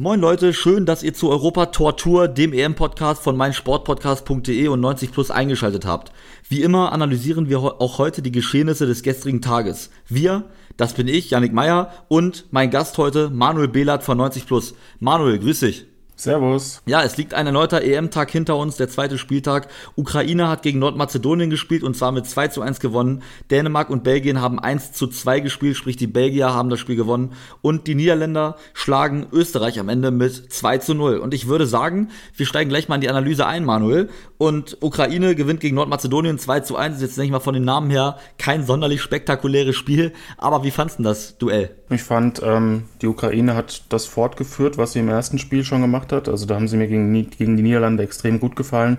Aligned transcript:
Moin 0.00 0.20
Leute, 0.20 0.52
schön, 0.52 0.86
dass 0.86 1.02
ihr 1.02 1.12
zu 1.12 1.28
Europa 1.28 1.66
Tor 1.66 1.96
Tour, 1.96 2.28
dem 2.28 2.52
EM-Podcast 2.52 3.20
von 3.20 3.36
meinsportpodcast.de 3.36 4.68
und 4.68 4.78
90 4.78 5.10
Plus 5.10 5.32
eingeschaltet 5.32 5.86
habt. 5.86 6.12
Wie 6.48 6.62
immer 6.62 6.92
analysieren 6.92 7.48
wir 7.48 7.58
auch 7.58 7.98
heute 7.98 8.22
die 8.22 8.30
Geschehnisse 8.30 8.86
des 8.86 9.02
gestrigen 9.02 9.42
Tages. 9.42 9.90
Wir, 10.06 10.44
das 10.76 10.92
bin 10.94 11.08
ich, 11.08 11.30
Yannick 11.30 11.52
Meyer 11.52 11.90
und 12.06 12.44
mein 12.52 12.70
Gast 12.70 12.96
heute, 12.96 13.28
Manuel 13.30 13.66
Behlert 13.66 14.04
von 14.04 14.18
90 14.18 14.46
Plus. 14.46 14.76
Manuel, 15.00 15.40
grüß 15.40 15.58
dich. 15.58 15.86
Servus. 16.18 16.82
Ja, 16.84 17.04
es 17.04 17.16
liegt 17.16 17.32
ein 17.32 17.46
erneuter 17.46 17.80
EM-Tag 17.80 18.28
hinter 18.32 18.56
uns, 18.56 18.76
der 18.76 18.88
zweite 18.88 19.18
Spieltag. 19.18 19.68
Ukraine 19.94 20.48
hat 20.48 20.62
gegen 20.62 20.80
Nordmazedonien 20.80 21.48
gespielt 21.48 21.84
und 21.84 21.96
zwar 21.96 22.10
mit 22.10 22.26
2 22.26 22.48
zu 22.48 22.60
1 22.60 22.80
gewonnen. 22.80 23.22
Dänemark 23.52 23.88
und 23.88 24.02
Belgien 24.02 24.40
haben 24.40 24.58
1 24.58 24.92
zu 24.94 25.06
2 25.06 25.38
gespielt, 25.38 25.76
sprich 25.76 25.96
die 25.96 26.08
Belgier 26.08 26.52
haben 26.52 26.70
das 26.70 26.80
Spiel 26.80 26.96
gewonnen. 26.96 27.34
Und 27.62 27.86
die 27.86 27.94
Niederländer 27.94 28.56
schlagen 28.74 29.28
Österreich 29.30 29.78
am 29.78 29.88
Ende 29.88 30.10
mit 30.10 30.52
2 30.52 30.78
zu 30.78 30.94
0. 30.94 31.18
Und 31.18 31.34
ich 31.34 31.46
würde 31.46 31.68
sagen, 31.68 32.10
wir 32.34 32.46
steigen 32.46 32.68
gleich 32.68 32.88
mal 32.88 32.96
in 32.96 33.02
die 33.02 33.10
Analyse 33.10 33.46
ein, 33.46 33.64
Manuel. 33.64 34.08
Und 34.38 34.78
Ukraine 34.80 35.34
gewinnt 35.34 35.60
gegen 35.60 35.74
Nordmazedonien 35.74 36.38
2 36.38 36.60
zu 36.60 36.76
1. 36.76 36.96
Ist 36.96 37.02
jetzt 37.02 37.18
nicht 37.18 37.30
mal 37.30 37.40
von 37.40 37.54
den 37.54 37.64
Namen 37.64 37.90
her 37.90 38.18
kein 38.38 38.64
sonderlich 38.64 39.02
spektakuläres 39.02 39.76
Spiel. 39.76 40.12
Aber 40.36 40.62
wie 40.62 40.70
fandst 40.70 41.00
du 41.00 41.02
das 41.02 41.36
Duell? 41.38 41.70
Ich 41.90 42.04
fand, 42.04 42.40
ähm, 42.44 42.84
die 43.02 43.08
Ukraine 43.08 43.56
hat 43.56 43.82
das 43.88 44.06
fortgeführt, 44.06 44.78
was 44.78 44.92
sie 44.92 45.00
im 45.00 45.08
ersten 45.08 45.38
Spiel 45.38 45.64
schon 45.64 45.82
gemacht 45.82 45.98
gemacht 45.98 46.12
hat. 46.12 46.28
Also 46.28 46.46
da 46.46 46.54
haben 46.54 46.68
sie 46.68 46.76
mir 46.76 46.86
gegen, 46.86 47.12
gegen 47.30 47.56
die 47.56 47.62
Niederlande 47.62 48.02
extrem 48.02 48.40
gut 48.40 48.56
gefallen. 48.56 48.98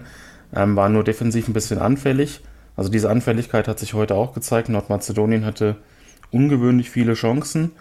Ähm, 0.54 0.76
war 0.76 0.90
nur 0.90 1.04
defensiv 1.04 1.48
ein 1.48 1.54
bisschen 1.54 1.80
anfällig. 1.80 2.42
Also 2.76 2.90
diese 2.90 3.10
Anfälligkeit 3.10 3.68
hat 3.68 3.80
sich 3.80 3.94
heute 3.94 4.16
auch 4.16 4.34
gezeigt. 4.34 4.70
Nordmazedonien 4.70 5.46
hatte 5.46 5.76
ungewöhnlich 6.32 6.90
viele 6.90 7.14
Chancen. 7.14 7.72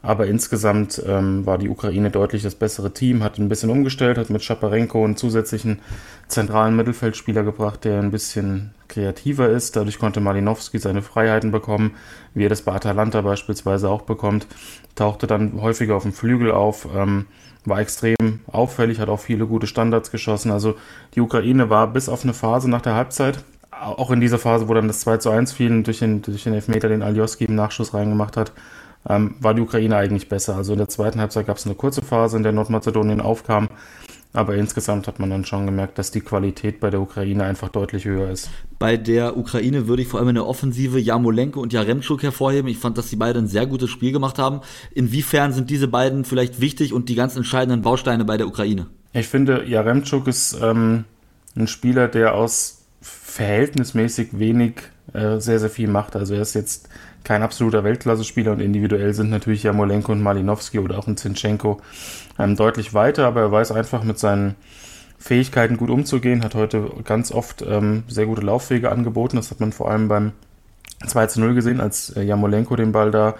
Aber 0.00 0.26
insgesamt 0.26 1.02
ähm, 1.06 1.44
war 1.44 1.58
die 1.58 1.68
Ukraine 1.68 2.10
deutlich 2.10 2.44
das 2.44 2.54
bessere 2.54 2.94
Team, 2.94 3.24
hat 3.24 3.38
ein 3.38 3.48
bisschen 3.48 3.68
umgestellt, 3.68 4.16
hat 4.16 4.30
mit 4.30 4.44
Schaparenko 4.44 5.04
einen 5.04 5.16
zusätzlichen 5.16 5.80
zentralen 6.28 6.76
Mittelfeldspieler 6.76 7.42
gebracht, 7.42 7.84
der 7.84 7.98
ein 7.98 8.12
bisschen 8.12 8.74
kreativer 8.86 9.48
ist. 9.48 9.74
Dadurch 9.74 9.98
konnte 9.98 10.20
Malinowski 10.20 10.78
seine 10.78 11.02
Freiheiten 11.02 11.50
bekommen, 11.50 11.96
wie 12.32 12.46
er 12.46 12.48
das 12.48 12.62
bei 12.62 12.72
Atalanta 12.72 13.22
beispielsweise 13.22 13.88
auch 13.90 14.02
bekommt. 14.02 14.46
Tauchte 14.94 15.26
dann 15.26 15.60
häufiger 15.60 15.96
auf 15.96 16.04
dem 16.04 16.12
Flügel 16.12 16.52
auf. 16.52 16.86
Ähm, 16.94 17.26
war 17.64 17.80
extrem 17.80 18.40
auffällig, 18.46 19.00
hat 19.00 19.08
auch 19.08 19.20
viele 19.20 19.46
gute 19.46 19.66
Standards 19.66 20.10
geschossen. 20.10 20.50
Also 20.50 20.76
die 21.14 21.20
Ukraine 21.20 21.70
war 21.70 21.88
bis 21.88 22.08
auf 22.08 22.22
eine 22.22 22.34
Phase 22.34 22.70
nach 22.70 22.82
der 22.82 22.94
Halbzeit, 22.94 23.40
auch 23.70 24.10
in 24.10 24.20
dieser 24.20 24.38
Phase, 24.38 24.68
wo 24.68 24.74
dann 24.74 24.88
das 24.88 25.00
2 25.00 25.18
zu 25.18 25.30
1 25.30 25.52
fiel, 25.52 25.82
durch 25.82 25.98
den, 25.98 26.22
durch 26.22 26.44
den 26.44 26.54
Elfmeter, 26.54 26.88
den 26.88 27.02
Alioski 27.02 27.44
im 27.44 27.54
Nachschuss 27.54 27.94
reingemacht 27.94 28.36
hat, 28.36 28.52
ähm, 29.08 29.34
war 29.40 29.54
die 29.54 29.62
Ukraine 29.62 29.96
eigentlich 29.96 30.28
besser. 30.28 30.56
Also 30.56 30.72
in 30.72 30.78
der 30.78 30.88
zweiten 30.88 31.20
Halbzeit 31.20 31.46
gab 31.46 31.56
es 31.56 31.66
eine 31.66 31.74
kurze 31.74 32.02
Phase, 32.02 32.36
in 32.36 32.42
der 32.42 32.52
Nordmazedonien 32.52 33.20
aufkam. 33.20 33.68
Aber 34.34 34.54
insgesamt 34.54 35.08
hat 35.08 35.18
man 35.18 35.30
dann 35.30 35.46
schon 35.46 35.64
gemerkt, 35.64 35.98
dass 35.98 36.10
die 36.10 36.20
Qualität 36.20 36.80
bei 36.80 36.90
der 36.90 37.00
Ukraine 37.00 37.44
einfach 37.44 37.70
deutlich 37.70 38.04
höher 38.04 38.30
ist. 38.30 38.50
Bei 38.78 38.98
der 38.98 39.38
Ukraine 39.38 39.88
würde 39.88 40.02
ich 40.02 40.08
vor 40.08 40.20
allem 40.20 40.28
in 40.28 40.34
der 40.34 40.46
Offensive 40.46 41.00
Jamolenko 41.00 41.60
und 41.60 41.72
Jaremczuk 41.72 42.22
hervorheben. 42.22 42.70
Ich 42.70 42.76
fand, 42.76 42.98
dass 42.98 43.08
die 43.08 43.16
beiden 43.16 43.44
ein 43.44 43.48
sehr 43.48 43.66
gutes 43.66 43.88
Spiel 43.88 44.12
gemacht 44.12 44.38
haben. 44.38 44.60
Inwiefern 44.94 45.52
sind 45.52 45.70
diese 45.70 45.88
beiden 45.88 46.26
vielleicht 46.26 46.60
wichtig 46.60 46.92
und 46.92 47.08
die 47.08 47.14
ganz 47.14 47.36
entscheidenden 47.36 47.80
Bausteine 47.80 48.26
bei 48.26 48.36
der 48.36 48.46
Ukraine? 48.46 48.86
Ich 49.14 49.28
finde, 49.28 49.64
Jaremczuk 49.66 50.28
ist 50.28 50.58
ähm, 50.62 51.04
ein 51.56 51.66
Spieler, 51.66 52.06
der 52.06 52.34
aus 52.34 52.82
verhältnismäßig 53.00 54.38
wenig 54.38 54.74
äh, 55.14 55.38
sehr, 55.40 55.58
sehr 55.58 55.70
viel 55.70 55.88
macht. 55.88 56.16
Also 56.16 56.34
er 56.34 56.42
ist 56.42 56.54
jetzt 56.54 56.90
kein 57.24 57.42
absoluter 57.42 57.84
Weltklasse-Spieler 57.84 58.52
und 58.52 58.60
individuell 58.60 59.12
sind 59.14 59.30
natürlich 59.30 59.62
Jamolenko 59.62 60.12
und 60.12 60.22
Malinowski 60.22 60.78
oder 60.78 60.98
auch 60.98 61.06
ein 61.06 61.16
Zinchenko 61.16 61.80
ähm, 62.38 62.56
deutlich 62.56 62.94
weiter, 62.94 63.26
aber 63.26 63.42
er 63.42 63.52
weiß 63.52 63.72
einfach 63.72 64.02
mit 64.04 64.18
seinen 64.18 64.54
Fähigkeiten 65.18 65.76
gut 65.76 65.90
umzugehen, 65.90 66.44
hat 66.44 66.54
heute 66.54 66.90
ganz 67.04 67.32
oft 67.32 67.62
ähm, 67.62 68.04
sehr 68.06 68.26
gute 68.26 68.42
Laufwege 68.42 68.90
angeboten. 68.90 69.36
Das 69.36 69.50
hat 69.50 69.60
man 69.60 69.72
vor 69.72 69.90
allem 69.90 70.08
beim 70.08 70.32
2 71.06 71.26
zu 71.26 71.40
0 71.40 71.54
gesehen, 71.54 71.80
als 71.80 72.10
äh, 72.10 72.22
Jamolenko 72.22 72.76
den 72.76 72.92
Ball 72.92 73.10
da 73.10 73.34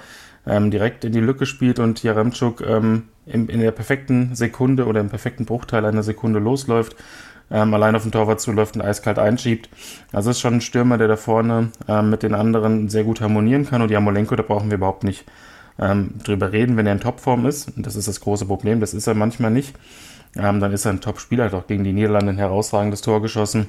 ähm, 0.46 0.70
direkt 0.70 1.04
in 1.04 1.12
die 1.12 1.20
Lücke 1.20 1.46
spielt 1.46 1.78
und 1.78 2.02
Jaremczuk 2.02 2.62
ähm, 2.62 3.04
in, 3.26 3.48
in 3.48 3.60
der 3.60 3.70
perfekten 3.70 4.34
Sekunde 4.34 4.86
oder 4.86 5.00
im 5.00 5.08
perfekten 5.08 5.44
Bruchteil 5.44 5.84
einer 5.84 6.02
Sekunde 6.02 6.40
losläuft 6.40 6.96
ähm, 7.50 7.72
allein 7.74 7.96
auf 7.96 8.02
den 8.02 8.12
Torwart 8.12 8.40
zuläuft 8.40 8.76
und 8.76 8.82
eiskalt 8.82 9.18
einschiebt. 9.18 9.68
Also 10.12 10.30
ist 10.30 10.40
schon 10.40 10.54
ein 10.54 10.60
Stürmer, 10.60 10.98
der 10.98 11.08
da 11.08 11.16
vorne 11.16 11.70
ähm, 11.88 12.10
mit 12.10 12.22
den 12.22 12.34
anderen 12.34 12.88
sehr 12.88 13.04
gut 13.04 13.20
harmonieren 13.20 13.66
kann 13.66 13.82
und 13.82 13.90
Jamolenko, 13.90 14.36
da 14.36 14.42
brauchen 14.42 14.70
wir 14.70 14.76
überhaupt 14.76 15.04
nicht 15.04 15.24
ähm, 15.78 16.14
drüber 16.22 16.52
reden, 16.52 16.76
wenn 16.76 16.86
er 16.86 16.92
in 16.92 17.00
Topform 17.00 17.46
ist. 17.46 17.76
Und 17.76 17.86
das 17.86 17.96
ist 17.96 18.08
das 18.08 18.20
große 18.20 18.46
Problem, 18.46 18.80
das 18.80 18.94
ist 18.94 19.06
er 19.06 19.14
manchmal 19.14 19.50
nicht. 19.50 19.74
Ähm, 20.36 20.60
dann 20.60 20.72
ist 20.72 20.84
er 20.84 20.92
ein 20.92 21.00
Top-Spieler, 21.00 21.44
hat 21.44 21.54
auch 21.54 21.66
gegen 21.66 21.84
die 21.84 21.92
Niederlande 21.92 22.32
ein 22.32 22.38
herausragendes 22.38 23.00
Tor 23.00 23.22
geschossen. 23.22 23.68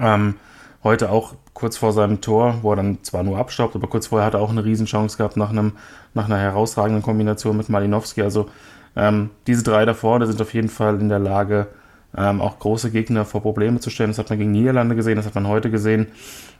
Ähm, 0.00 0.36
heute 0.82 1.10
auch 1.10 1.34
kurz 1.52 1.76
vor 1.76 1.92
seinem 1.92 2.20
Tor, 2.20 2.58
wo 2.62 2.72
er 2.72 2.76
dann 2.76 3.02
zwar 3.02 3.22
nur 3.22 3.38
abstaubt, 3.38 3.74
aber 3.74 3.88
kurz 3.88 4.08
vorher 4.08 4.26
hat 4.26 4.34
er 4.34 4.40
auch 4.40 4.50
eine 4.50 4.64
Riesenchance 4.64 5.16
gehabt 5.16 5.36
nach, 5.36 5.50
einem, 5.50 5.72
nach 6.14 6.26
einer 6.26 6.38
herausragenden 6.38 7.02
Kombination 7.02 7.56
mit 7.56 7.68
Malinowski. 7.68 8.22
Also 8.22 8.48
ähm, 8.94 9.30
diese 9.46 9.62
drei 9.62 9.84
da 9.84 9.94
vorne 9.94 10.26
sind 10.26 10.40
auf 10.40 10.54
jeden 10.54 10.68
Fall 10.68 11.00
in 11.00 11.08
der 11.08 11.18
Lage, 11.18 11.68
ähm, 12.16 12.40
auch 12.40 12.58
große 12.58 12.90
Gegner 12.90 13.24
vor 13.24 13.42
Probleme 13.42 13.80
zu 13.80 13.90
stellen. 13.90 14.10
Das 14.10 14.18
hat 14.18 14.30
man 14.30 14.38
gegen 14.38 14.52
Niederlande 14.52 14.96
gesehen, 14.96 15.16
das 15.16 15.26
hat 15.26 15.34
man 15.34 15.46
heute 15.46 15.70
gesehen. 15.70 16.08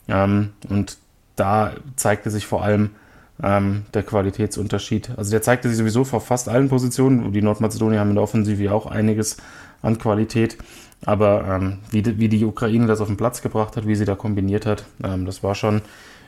Ähm, 0.09 0.51
und 0.69 0.99
da 1.37 1.73
zeigte 1.97 2.31
sich 2.31 2.47
vor 2.47 2.63
allem 2.63 2.91
ähm, 3.43 3.85
der 3.95 4.03
Qualitätsunterschied. 4.03 5.11
Also 5.17 5.31
der 5.31 5.43
zeigte 5.43 5.69
sich 5.69 5.77
sowieso 5.77 6.05
vor 6.05 6.21
fast 6.21 6.49
allen 6.49 6.69
Positionen. 6.69 7.33
Die 7.33 7.43
Nordmazedonier 7.43 8.01
haben 8.01 8.11
in 8.11 8.17
der 8.17 8.25
Offensive 8.25 8.63
ja 8.63 8.73
auch 8.73 8.87
einiges 8.87 9.37
an 9.83 9.99
Qualität. 9.99 10.57
Aber 11.05 11.45
ähm, 11.47 11.79
wie, 11.91 12.03
die, 12.03 12.19
wie, 12.19 12.29
die 12.29 12.45
Ukraine 12.45 12.87
das 12.87 13.01
auf 13.01 13.09
den 13.09 13.19
Platz 13.19 13.43
gebracht 13.43 13.77
hat, 13.77 13.87
wie 13.87 13.95
sie 13.95 14.07
da 14.07 14.15
kombiniert 14.15 14.65
hat, 14.65 14.85
ähm, 15.05 15.27
das 15.27 15.43
war 15.43 15.55
schon 15.55 15.83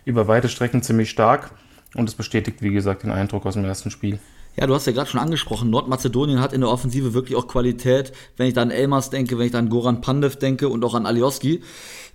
über 0.05 0.29
weite 0.29 0.49
Strecken 0.49 0.83
ziemlich 0.83 1.11
stark. 1.11 1.51
Und 1.95 2.09
es 2.09 2.15
bestätigt, 2.15 2.61
wie 2.61 2.73
gesagt, 2.73 3.03
den 3.03 3.11
Eindruck 3.11 3.47
aus 3.47 3.55
dem 3.55 3.65
ersten 3.65 3.91
Spiel. 3.91 4.19
Ja, 4.59 4.67
du 4.67 4.75
hast 4.75 4.89
ja 4.89 4.93
gerade 4.93 5.09
schon 5.09 5.21
angesprochen, 5.21 5.71
Nordmazedonien 5.71 6.41
hat 6.41 6.53
in 6.53 6.63
der 6.63 6.71
Offensive 6.71 7.15
wirklich 7.15 7.39
auch 7.39 7.47
Qualität. 7.47 8.13
Wenn 8.37 8.49
ich 8.49 8.55
da 8.55 8.63
an 8.63 8.73
Elmas 8.73 9.09
denke, 9.09 9.39
wenn 9.39 9.47
ich 9.47 9.53
da 9.53 9.61
an 9.61 9.69
Goran 9.69 10.01
Pandev 10.01 10.35
denke 10.35 10.69
und 10.69 10.85
auch 10.85 10.95
an 10.95 11.07
Alioski. 11.07 11.63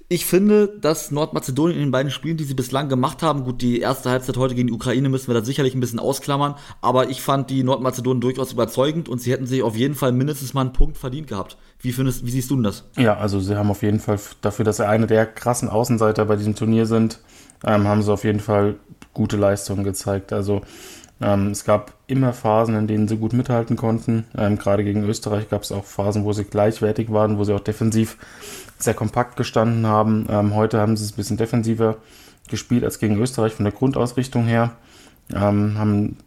Ich 0.10 0.26
finde, 0.26 0.68
dass 0.68 1.10
Nordmazedonien 1.10 1.78
in 1.78 1.86
den 1.86 1.92
beiden 1.92 2.12
Spielen, 2.12 2.36
die 2.36 2.44
sie 2.44 2.54
bislang 2.54 2.90
gemacht 2.90 3.24
haben, 3.24 3.46
gut, 3.46 3.62
die 3.62 3.80
erste 3.80 4.10
Halbzeit 4.10 4.36
heute 4.36 4.56
gegen 4.56 4.68
die 4.68 4.74
Ukraine 4.74 5.08
müssen 5.08 5.28
wir 5.28 5.36
da 5.36 5.46
sicherlich 5.46 5.74
ein 5.74 5.80
bisschen 5.80 6.00
ausklammern, 6.00 6.56
aber 6.82 7.10
ich 7.10 7.22
fand 7.22 7.50
die 7.50 7.64
Nordmazedonen 7.64 8.20
durchaus 8.20 8.52
überzeugend 8.52 9.08
und 9.08 9.22
sie 9.22 9.32
hätten 9.32 9.48
sich 9.48 9.64
auf 9.64 9.78
jeden 9.78 9.96
Fall 9.96 10.12
mindestens 10.12 10.54
mal 10.54 10.62
einen 10.62 10.74
Punkt 10.74 10.98
verdient 10.98 11.28
gehabt. 11.28 11.56
Wie 11.80 11.94
findest, 11.94 12.26
wie 12.26 12.32
siehst 12.32 12.52
du 12.52 12.56
denn 12.56 12.64
das? 12.64 12.84
Ja, 12.98 13.16
also 13.16 13.40
sie 13.40 13.56
haben 13.56 13.72
auf 13.72 13.84
jeden 13.84 14.02
Fall 14.02 14.20
dafür, 14.42 14.66
dass 14.66 14.78
sie 14.78 14.88
eine 14.88 15.08
der 15.08 15.26
krassen 15.26 15.70
Außenseiter 15.70 16.26
bei 16.26 16.36
diesem 16.36 16.56
Turnier 16.56 16.88
sind, 16.88 17.20
ähm, 17.64 17.88
haben 17.88 18.04
sie 18.04 18.12
auf 18.12 18.26
jeden 18.26 18.42
Fall 18.42 18.76
gute 19.14 19.38
Leistungen 19.38 19.86
gezeigt. 19.86 20.34
Also 20.34 20.62
ähm, 21.24 21.52
es 21.52 21.64
gab 21.64 21.94
immer 22.08 22.34
Phasen, 22.34 22.76
in 22.76 22.88
denen 22.88 23.08
sie 23.08 23.18
gut 23.18 23.34
mithalten 23.34 23.78
konnten. 23.78 24.26
Ähm, 24.38 24.58
gerade 24.58 24.84
gegen 24.84 25.04
Österreich 25.04 25.50
gab 25.50 25.64
es 25.64 25.72
auch 25.72 25.86
Phasen, 25.86 26.26
wo 26.26 26.34
sie 26.34 26.44
gleichwertig 26.44 27.12
waren, 27.12 27.38
wo 27.38 27.46
sie 27.46 27.54
auch 27.54 27.62
defensiv 27.62 28.18
sehr 28.78 28.94
kompakt 28.94 29.38
gestanden 29.38 29.88
haben. 29.88 30.28
Ähm, 30.30 30.54
heute 30.54 30.80
haben 30.80 30.98
sie 30.98 31.06
es 31.06 31.14
ein 31.14 31.16
bisschen 31.16 31.38
defensiver 31.38 31.98
gespielt 32.50 32.84
als 32.84 33.00
gegen 33.00 33.18
Österreich 33.18 33.54
von 33.54 33.64
der 33.64 33.74
Grundausrichtung 33.74 34.46
her. 34.46 34.72
Ähm, 35.34 35.78
haben 35.78 36.18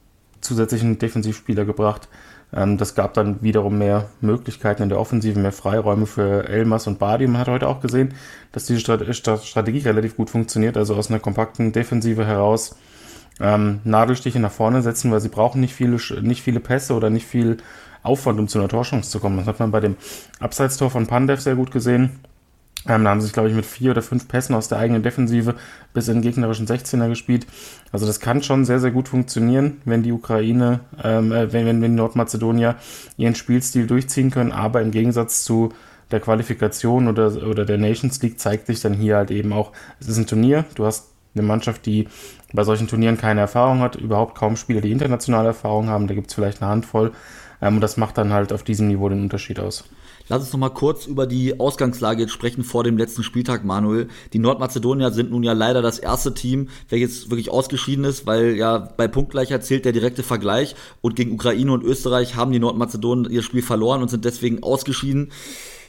zusätzlichen 0.40 0.98
Defensivspieler 0.98 1.66
gebracht. 1.66 2.08
Ähm, 2.54 2.78
das 2.78 2.94
gab 2.94 3.12
dann 3.12 3.42
wiederum 3.42 3.76
mehr 3.76 4.08
Möglichkeiten 4.22 4.82
in 4.82 4.88
der 4.88 4.98
Offensive, 4.98 5.38
mehr 5.38 5.52
Freiräume 5.52 6.06
für 6.06 6.48
Elmas 6.48 6.86
und 6.86 6.98
Badi. 6.98 7.26
Man 7.26 7.42
hat 7.42 7.48
heute 7.48 7.68
auch 7.68 7.80
gesehen, 7.80 8.14
dass 8.52 8.64
diese 8.64 8.80
Strategie 8.80 9.80
relativ 9.80 10.16
gut 10.16 10.30
funktioniert. 10.30 10.78
Also 10.78 10.94
aus 10.94 11.10
einer 11.10 11.20
kompakten 11.20 11.72
Defensive 11.72 12.24
heraus 12.24 12.76
ähm, 13.40 13.80
Nadelstiche 13.84 14.40
nach 14.40 14.52
vorne 14.52 14.82
setzen, 14.82 15.10
weil 15.10 15.20
sie 15.20 15.28
brauchen 15.28 15.60
nicht 15.60 15.74
viele, 15.74 15.98
nicht 16.22 16.42
viele 16.42 16.60
Pässe 16.60 16.94
oder 16.94 17.10
nicht 17.10 17.26
viel 17.26 17.58
Aufwand, 18.02 18.38
um 18.38 18.48
zu 18.48 18.58
einer 18.58 18.68
Torchance 18.68 19.10
zu 19.10 19.20
kommen. 19.20 19.36
Das 19.36 19.46
hat 19.46 19.60
man 19.60 19.70
bei 19.70 19.80
dem 19.80 19.96
Abseitstor 20.40 20.90
von 20.90 21.06
Pandev 21.06 21.40
sehr 21.40 21.56
gut 21.56 21.70
gesehen. 21.70 22.20
Ähm, 22.88 23.04
da 23.04 23.10
haben 23.10 23.20
sie 23.20 23.26
sich, 23.26 23.32
glaube 23.32 23.48
ich, 23.48 23.54
mit 23.54 23.66
vier 23.66 23.90
oder 23.90 24.02
fünf 24.02 24.28
Pässen 24.28 24.54
aus 24.54 24.68
der 24.68 24.78
eigenen 24.78 25.02
Defensive 25.02 25.56
bis 25.92 26.08
in 26.08 26.16
den 26.16 26.22
gegnerischen 26.22 26.66
16er 26.66 27.08
gespielt. 27.08 27.46
Also 27.90 28.06
das 28.06 28.20
kann 28.20 28.42
schon 28.42 28.64
sehr, 28.64 28.78
sehr 28.78 28.92
gut 28.92 29.08
funktionieren, 29.08 29.80
wenn 29.84 30.04
die 30.04 30.12
Ukraine, 30.12 30.80
ähm, 31.02 31.32
äh, 31.32 31.52
wenn, 31.52 31.66
wenn, 31.66 31.82
wenn 31.82 31.94
Nordmazedonier 31.96 32.76
ihren 33.16 33.34
Spielstil 33.34 33.86
durchziehen 33.86 34.30
können. 34.30 34.52
Aber 34.52 34.82
im 34.82 34.92
Gegensatz 34.92 35.42
zu 35.42 35.72
der 36.12 36.20
Qualifikation 36.20 37.08
oder, 37.08 37.48
oder 37.48 37.64
der 37.64 37.78
Nations 37.78 38.22
League 38.22 38.38
zeigt 38.38 38.68
sich 38.68 38.80
dann 38.80 38.94
hier 38.94 39.16
halt 39.16 39.32
eben 39.32 39.52
auch, 39.52 39.72
es 39.98 40.06
ist 40.06 40.18
ein 40.18 40.26
Turnier, 40.28 40.64
du 40.76 40.86
hast 40.86 41.08
eine 41.36 41.46
Mannschaft, 41.46 41.86
die 41.86 42.08
bei 42.52 42.64
solchen 42.64 42.88
Turnieren 42.88 43.18
keine 43.18 43.40
Erfahrung 43.40 43.80
hat, 43.80 43.96
überhaupt 43.96 44.36
kaum 44.36 44.56
Spieler, 44.56 44.80
die 44.80 44.92
internationale 44.92 45.48
Erfahrung 45.48 45.88
haben. 45.88 46.06
Da 46.06 46.14
gibt 46.14 46.28
es 46.28 46.34
vielleicht 46.34 46.62
eine 46.62 46.70
Handvoll. 46.70 47.12
Ähm, 47.60 47.76
und 47.76 47.80
das 47.80 47.96
macht 47.96 48.18
dann 48.18 48.32
halt 48.32 48.52
auf 48.52 48.62
diesem 48.62 48.88
Niveau 48.88 49.08
den 49.08 49.22
Unterschied 49.22 49.60
aus. 49.60 49.84
Lass 50.28 50.42
uns 50.42 50.52
noch 50.52 50.58
mal 50.58 50.70
kurz 50.70 51.06
über 51.06 51.24
die 51.26 51.60
Ausgangslage 51.60 52.22
jetzt 52.22 52.32
sprechen 52.32 52.64
vor 52.64 52.82
dem 52.82 52.98
letzten 52.98 53.22
Spieltag, 53.22 53.64
Manuel. 53.64 54.08
Die 54.32 54.40
Nordmazedonier 54.40 55.12
sind 55.12 55.30
nun 55.30 55.44
ja 55.44 55.52
leider 55.52 55.82
das 55.82 56.00
erste 56.00 56.34
Team, 56.34 56.68
welches 56.88 57.30
wirklich 57.30 57.48
ausgeschieden 57.48 58.04
ist, 58.04 58.26
weil 58.26 58.56
ja 58.56 58.78
bei 58.78 59.06
Punktgleichheit 59.06 59.64
zählt 59.64 59.84
der 59.84 59.92
direkte 59.92 60.24
Vergleich 60.24 60.74
und 61.00 61.14
gegen 61.14 61.32
Ukraine 61.32 61.70
und 61.70 61.84
Österreich 61.84 62.34
haben 62.34 62.50
die 62.50 62.58
Nordmazedonen 62.58 63.30
ihr 63.30 63.42
Spiel 63.42 63.62
verloren 63.62 64.02
und 64.02 64.08
sind 64.08 64.24
deswegen 64.24 64.64
ausgeschieden. 64.64 65.30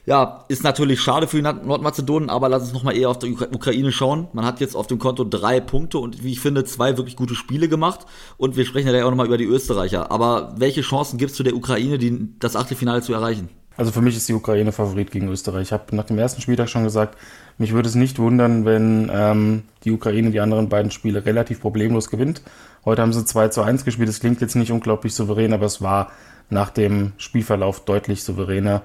Ja, 0.07 0.45
ist 0.47 0.63
natürlich 0.63 1.01
schade 1.01 1.27
für 1.27 1.35
die 1.35 1.43
Nordmazedonen, 1.43 2.29
aber 2.29 2.47
lass 2.47 2.63
uns 2.63 2.71
nochmal 2.71 2.95
eher 2.95 3.09
auf 3.09 3.19
die 3.19 3.33
Ukraine 3.33 3.91
schauen. 3.91 4.29
Man 4.31 4.45
hat 4.45 4.61
jetzt 4.61 4.73
auf 4.73 4.87
dem 4.87 4.99
Konto 4.99 5.25
drei 5.25 5.59
Punkte 5.59 5.97
und 5.97 6.23
wie 6.23 6.31
ich 6.31 6.39
finde, 6.39 6.63
zwei 6.63 6.95
wirklich 6.95 7.17
gute 7.17 7.35
Spiele 7.35 7.67
gemacht. 7.67 8.05
Und 8.37 8.55
wir 8.55 8.63
sprechen 8.63 8.87
ja 8.87 9.05
auch 9.05 9.09
nochmal 9.09 9.25
über 9.25 9.37
die 9.37 9.43
Österreicher. 9.43 10.09
Aber 10.09 10.53
welche 10.55 10.79
Chancen 10.79 11.17
gibt 11.17 11.31
es 11.31 11.37
für 11.37 11.43
der 11.43 11.57
Ukraine, 11.57 11.97
die, 11.97 12.29
das 12.39 12.55
Achtelfinale 12.55 13.01
zu 13.01 13.11
erreichen? 13.11 13.49
Also 13.75 13.91
für 13.91 13.99
mich 14.01 14.15
ist 14.15 14.29
die 14.29 14.33
Ukraine 14.33 14.71
Favorit 14.71 15.11
gegen 15.11 15.27
Österreich. 15.27 15.63
Ich 15.63 15.71
habe 15.73 15.93
nach 15.93 16.05
dem 16.05 16.17
ersten 16.17 16.41
Spieltag 16.41 16.69
schon 16.69 16.85
gesagt, 16.85 17.17
mich 17.57 17.73
würde 17.73 17.89
es 17.89 17.95
nicht 17.95 18.17
wundern, 18.17 18.63
wenn 18.63 19.11
ähm, 19.13 19.63
die 19.83 19.91
Ukraine 19.91 20.31
die 20.31 20.39
anderen 20.39 20.69
beiden 20.69 20.89
Spiele 20.89 21.25
relativ 21.25 21.59
problemlos 21.59 22.09
gewinnt. 22.09 22.41
Heute 22.85 23.01
haben 23.01 23.11
sie 23.11 23.25
2 23.25 23.49
zu 23.49 23.61
1 23.61 23.83
gespielt. 23.83 24.07
Das 24.07 24.21
klingt 24.21 24.39
jetzt 24.39 24.55
nicht 24.55 24.71
unglaublich 24.71 25.13
souverän, 25.13 25.51
aber 25.51 25.65
es 25.65 25.81
war 25.81 26.13
nach 26.49 26.69
dem 26.69 27.11
Spielverlauf 27.17 27.83
deutlich 27.83 28.23
souveräner. 28.23 28.83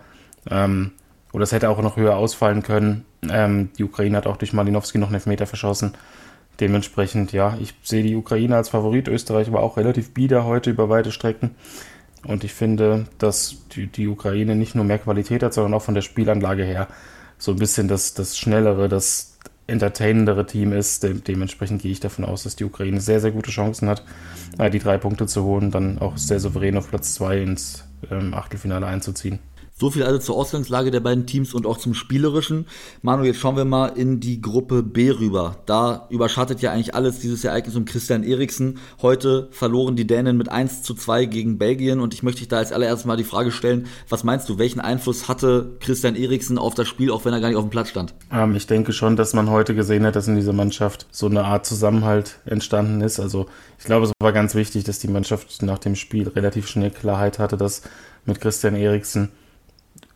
Ähm, 0.51 0.91
oder 1.33 1.45
es 1.45 1.53
hätte 1.53 1.71
auch 1.71 1.81
noch 1.81 1.97
höher 1.97 2.17
ausfallen 2.17 2.63
können. 2.63 3.05
Ähm, 3.29 3.71
die 3.79 3.85
Ukraine 3.85 4.17
hat 4.19 4.27
auch 4.27 4.37
durch 4.37 4.53
Malinowski 4.53 4.99
noch 4.99 5.09
einen 5.09 5.17
Elfmeter 5.17 5.47
verschossen. 5.47 5.95
Dementsprechend, 6.61 7.33
ja, 7.33 7.57
ich 7.61 7.75
sehe 7.83 8.03
die 8.03 8.15
Ukraine 8.15 8.57
als 8.57 8.69
Favorit. 8.69 9.09
Österreich 9.09 9.51
war 9.53 9.63
auch 9.63 9.77
relativ 9.77 10.13
bieder 10.13 10.45
heute 10.45 10.71
über 10.71 10.89
weite 10.89 11.11
Strecken. 11.11 11.57
Und 12.27 12.45
ich 12.45 12.53
finde, 12.53 13.07
dass 13.19 13.57
die, 13.73 13.87
die, 13.87 14.07
Ukraine 14.07 14.55
nicht 14.55 14.75
nur 14.75 14.85
mehr 14.85 14.99
Qualität 14.99 15.43
hat, 15.43 15.55
sondern 15.55 15.75
auch 15.75 15.83
von 15.83 15.95
der 15.95 16.03
Spielanlage 16.03 16.63
her 16.65 16.87
so 17.39 17.51
ein 17.51 17.59
bisschen 17.59 17.89
das, 17.89 18.15
das 18.15 18.39
schnellere, 18.39 18.89
das 18.89 19.39
entertainendere 19.67 20.47
Team 20.47 20.73
ist. 20.73 21.03
De 21.03 21.15
dementsprechend 21.15 21.83
gehe 21.83 21.91
ich 21.91 22.01
davon 22.01 22.25
aus, 22.25 22.45
dass 22.45 22.55
die 22.55 22.65
Ukraine 22.65 23.01
sehr, 23.01 23.21
sehr 23.21 23.33
gute 23.33 23.51
Chancen 23.51 23.89
hat, 23.89 24.05
äh, 24.59 24.71
die 24.71 24.79
drei 24.79 24.99
Punkte 24.99 25.27
zu 25.27 25.43
holen, 25.43 25.71
dann 25.71 25.99
auch 25.99 26.17
sehr 26.17 26.39
souverän 26.39 26.77
auf 26.77 26.91
Platz 26.91 27.15
zwei 27.15 27.39
ins 27.41 27.85
ähm, 28.11 28.35
Achtelfinale 28.35 28.87
einzuziehen. 28.87 29.41
So 29.75 29.91
viel 29.91 30.05
also 30.05 30.19
zur 30.19 30.37
Ausgangslage 30.37 30.91
der 30.91 31.01
beiden 31.01 31.27
Teams 31.27 31.55
und 31.55 31.67
auch 31.67 31.79
zum 31.79 31.95
Spielerischen. 31.95 32.67
Manu, 33.01 33.25
jetzt 33.25 33.41
schauen 33.41 33.57
wir 33.57 33.65
mal 33.65 33.89
in 33.89 34.21
die 34.21 34.41
Gruppe 34.41 34.83
B 34.83 35.11
rüber. 35.11 35.57
Da 35.67 36.07
überschattet 36.11 36.61
ja 36.61 36.73
eigentlich 36.73 36.95
alles 36.95 37.19
dieses 37.19 37.43
Ereignis 37.43 37.75
um 37.75 37.85
Christian 37.85 38.23
Eriksen. 38.23 38.79
Heute 39.01 39.49
verloren 39.51 39.97
die 39.97 40.07
Dänen 40.07 40.37
mit 40.37 40.51
1 40.51 40.83
zu 40.83 40.95
2 40.95 41.25
gegen 41.25 41.59
Belgien 41.59 42.01
und 42.01 42.15
ich 42.15 42.23
möchte 42.23 42.41
dich 42.41 42.49
da 42.49 42.59
als 42.59 42.71
allererstes 42.73 43.07
mal 43.07 43.17
die 43.17 43.25
Frage 43.25 43.51
stellen, 43.51 43.87
was 44.09 44.25
meinst 44.25 44.49
du, 44.49 44.59
welchen 44.59 44.81
Einfluss 44.81 45.27
hatte 45.27 45.77
Christian 45.81 46.15
Eriksen 46.15 46.59
auf 46.59 46.75
das 46.75 46.87
Spiel, 46.87 47.11
auch 47.11 47.25
wenn 47.25 47.33
er 47.33 47.41
gar 47.41 47.49
nicht 47.49 47.57
auf 47.57 47.65
dem 47.65 47.71
Platz 47.71 47.89
stand? 47.89 48.15
Ähm, 48.31 48.55
ich 48.55 48.67
denke 48.67 48.93
schon, 48.93 49.17
dass 49.17 49.33
man 49.33 49.51
heute 49.51 49.75
gesehen 49.75 50.07
hat, 50.07 50.15
dass 50.15 50.29
in 50.29 50.37
dieser 50.37 50.53
Mannschaft 50.53 51.07
so 51.11 51.27
eine 51.27 51.45
Art 51.45 51.67
Zusammenhalt 51.67 52.39
entstanden 52.45 53.01
ist. 53.01 53.19
Also 53.19 53.47
ich 53.79 53.85
glaube, 53.87 54.07
es 54.07 54.13
war 54.21 54.33
ganz 54.33 54.55
wichtig, 54.55 54.85
dass 54.85 54.99
die 54.99 55.09
Mannschaft 55.09 55.63
nach 55.63 55.79
dem 55.79 55.97
Spiel 55.97 56.29
relativ 56.29 56.69
schnell 56.69 56.91
Klarheit 56.91 57.39
hatte, 57.39 57.57
dass 57.57 57.83
mit 58.27 58.41
Christian 58.41 58.77
Eriksen 58.77 59.31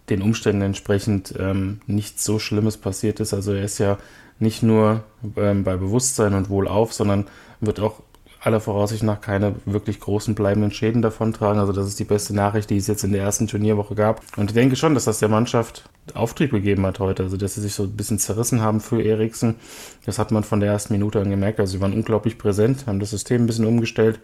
den 0.08 0.22
Umständen 0.22 0.62
entsprechend 0.62 1.34
ähm, 1.38 1.80
nichts 1.86 2.24
so 2.24 2.38
Schlimmes 2.38 2.76
passiert 2.76 3.20
ist. 3.20 3.34
Also 3.34 3.52
er 3.52 3.64
ist 3.64 3.78
ja 3.78 3.98
nicht 4.38 4.62
nur 4.62 5.04
ähm, 5.36 5.64
bei 5.64 5.76
Bewusstsein 5.76 6.34
und 6.34 6.48
Wohlauf, 6.50 6.92
sondern 6.92 7.26
wird 7.60 7.80
auch 7.80 8.02
aller 8.46 8.60
Voraussicht 8.60 9.02
nach 9.02 9.20
keine 9.20 9.56
wirklich 9.64 9.98
großen 9.98 10.36
bleibenden 10.36 10.70
Schäden 10.70 11.02
davontragen. 11.02 11.58
Also 11.58 11.72
das 11.72 11.88
ist 11.88 11.98
die 11.98 12.04
beste 12.04 12.34
Nachricht, 12.34 12.70
die 12.70 12.76
es 12.76 12.86
jetzt 12.86 13.02
in 13.02 13.12
der 13.12 13.22
ersten 13.22 13.48
Turnierwoche 13.48 13.96
gab. 13.96 14.22
Und 14.36 14.50
ich 14.50 14.54
denke 14.54 14.76
schon, 14.76 14.94
dass 14.94 15.04
das 15.04 15.18
der 15.18 15.28
Mannschaft 15.28 15.88
Auftrieb 16.14 16.52
gegeben 16.52 16.86
hat 16.86 17.00
heute. 17.00 17.24
Also 17.24 17.36
dass 17.36 17.56
sie 17.56 17.60
sich 17.60 17.74
so 17.74 17.82
ein 17.82 17.96
bisschen 17.96 18.20
zerrissen 18.20 18.62
haben 18.62 18.80
für 18.80 19.02
Eriksen. 19.02 19.56
Das 20.04 20.20
hat 20.20 20.30
man 20.30 20.44
von 20.44 20.60
der 20.60 20.70
ersten 20.70 20.92
Minute 20.92 21.20
an 21.20 21.28
gemerkt. 21.28 21.58
Also 21.58 21.72
sie 21.72 21.80
waren 21.80 21.92
unglaublich 21.92 22.38
präsent, 22.38 22.86
haben 22.86 23.00
das 23.00 23.10
System 23.10 23.42
ein 23.42 23.46
bisschen 23.46 23.66
umgestellt, 23.66 24.20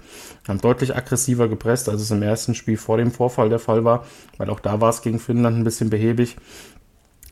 haben 0.47 0.61
deutlich 0.61 0.95
aggressiver 0.95 1.49
gepresst, 1.49 1.89
als 1.89 2.01
es 2.01 2.11
im 2.13 2.23
ersten 2.23 2.55
Spiel 2.55 2.77
vor 2.77 2.99
dem 2.99 3.11
Vorfall 3.11 3.49
der 3.49 3.59
Fall 3.59 3.85
war. 3.85 4.07
Weil 4.39 4.51
auch 4.51 4.61
da 4.61 4.81
war 4.81 4.91
es 4.91 5.03
gegen 5.03 5.19
Finnland 5.19 5.59
ein 5.59 5.65
bisschen 5.65 5.91
behäbig. 5.91 6.37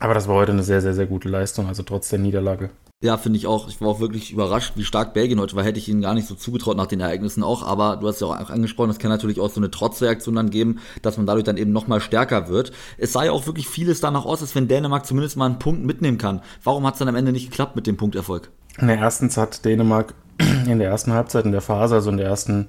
Aber 0.01 0.15
das 0.15 0.27
war 0.27 0.35
heute 0.35 0.53
eine 0.53 0.65
sehr, 0.65 0.81
sehr, 0.81 0.95
sehr 0.95 1.07
gute 1.07 1.29
Leistung, 1.29 1.69
also 1.69 1.85
trotz 1.85 2.09
der 2.09 2.19
Niederlage. 2.19 2.71
Ja, 3.03 3.17
finde 3.17 3.39
ich 3.39 3.47
auch. 3.47 3.67
Ich 3.69 3.81
war 3.81 3.89
auch 3.89 4.01
wirklich 4.01 4.31
überrascht, 4.31 4.75
wie 4.77 4.85
stark 4.85 5.15
Belgien 5.15 5.41
heute 5.41 5.57
war. 5.57 5.65
Hätte 5.65 5.79
ich 5.79 5.89
ihnen 5.89 6.03
gar 6.03 6.13
nicht 6.13 6.29
so 6.29 6.35
zugetraut 6.35 6.77
nach 6.77 6.87
den 6.87 7.01
Ereignissen 7.01 7.43
auch. 7.43 7.63
Aber 7.63 7.97
du 7.97 8.07
hast 8.07 8.21
ja 8.21 8.27
auch 8.27 8.51
angesprochen, 8.51 8.91
es 8.91 8.99
kann 8.99 9.11
natürlich 9.11 9.41
auch 9.41 9.49
so 9.49 9.59
eine 9.59 9.71
Trotzreaktion 9.71 10.35
dann 10.35 10.51
geben, 10.51 10.81
dass 11.01 11.17
man 11.17 11.25
dadurch 11.25 11.45
dann 11.45 11.57
eben 11.57 11.73
nochmal 11.73 12.03
stärker 12.03 12.49
wird. 12.49 12.73
Es 12.99 13.15
sah 13.15 13.25
ja 13.25 13.33
auch 13.33 13.47
wirklich 13.47 13.69
vieles 13.69 14.01
danach 14.01 14.27
aus, 14.27 14.43
als 14.43 14.55
wenn 14.55 14.69
Dänemark 14.69 15.07
zumindest 15.07 15.39
mal 15.39 15.47
einen 15.47 15.59
Punkt 15.59 15.83
mitnehmen 15.83 16.19
kann. 16.19 16.43
Warum 16.63 16.87
hat 16.87 16.95
es 16.95 16.99
dann 16.99 17.09
am 17.09 17.17
Ende 17.17 17.33
nicht 17.33 17.49
geklappt 17.49 17.75
mit 17.75 17.87
dem 17.87 17.97
Punkterfolg? 17.97 18.51
Na, 18.79 18.95
erstens 18.95 19.39
hat 19.39 19.65
Dänemark 19.65 20.13
in 20.67 20.79
der 20.79 20.91
ersten 20.91 21.15
Halbzeit, 21.15 21.47
in 21.47 21.53
der 21.53 21.63
Phase, 21.63 21.95
also 21.95 22.11
in 22.11 22.19
der 22.19 22.27
ersten, 22.27 22.69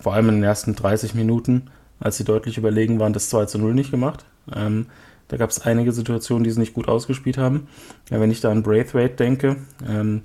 vor 0.00 0.14
allem 0.14 0.30
in 0.30 0.34
den 0.36 0.44
ersten 0.44 0.74
30 0.74 1.14
Minuten, 1.14 1.70
als 2.00 2.16
sie 2.16 2.24
deutlich 2.24 2.56
überlegen 2.56 2.98
waren, 2.98 3.12
das 3.12 3.28
2 3.28 3.44
zu 3.44 3.58
0 3.58 3.74
nicht 3.74 3.90
gemacht. 3.90 4.24
Ähm, 4.54 4.86
da 5.28 5.36
gab 5.36 5.50
es 5.50 5.60
einige 5.60 5.92
Situationen, 5.92 6.44
die 6.44 6.50
sie 6.50 6.60
nicht 6.60 6.74
gut 6.74 6.88
ausgespielt 6.88 7.38
haben. 7.38 7.68
Ja, 8.10 8.20
wenn 8.20 8.30
ich 8.30 8.40
da 8.40 8.50
an 8.50 8.62
Braithwaite 8.62 9.16
denke, 9.16 9.56
ähm, 9.88 10.22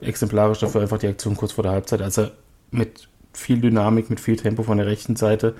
exemplarisch 0.00 0.60
dafür 0.60 0.80
einfach 0.80 0.98
die 0.98 1.08
Aktion 1.08 1.36
kurz 1.36 1.52
vor 1.52 1.62
der 1.62 1.72
Halbzeit, 1.72 2.00
als 2.00 2.18
er 2.18 2.32
mit 2.70 3.08
viel 3.32 3.60
Dynamik, 3.60 4.10
mit 4.10 4.20
viel 4.20 4.36
Tempo 4.36 4.62
von 4.62 4.78
der 4.78 4.86
rechten 4.86 5.16
Seite 5.16 5.54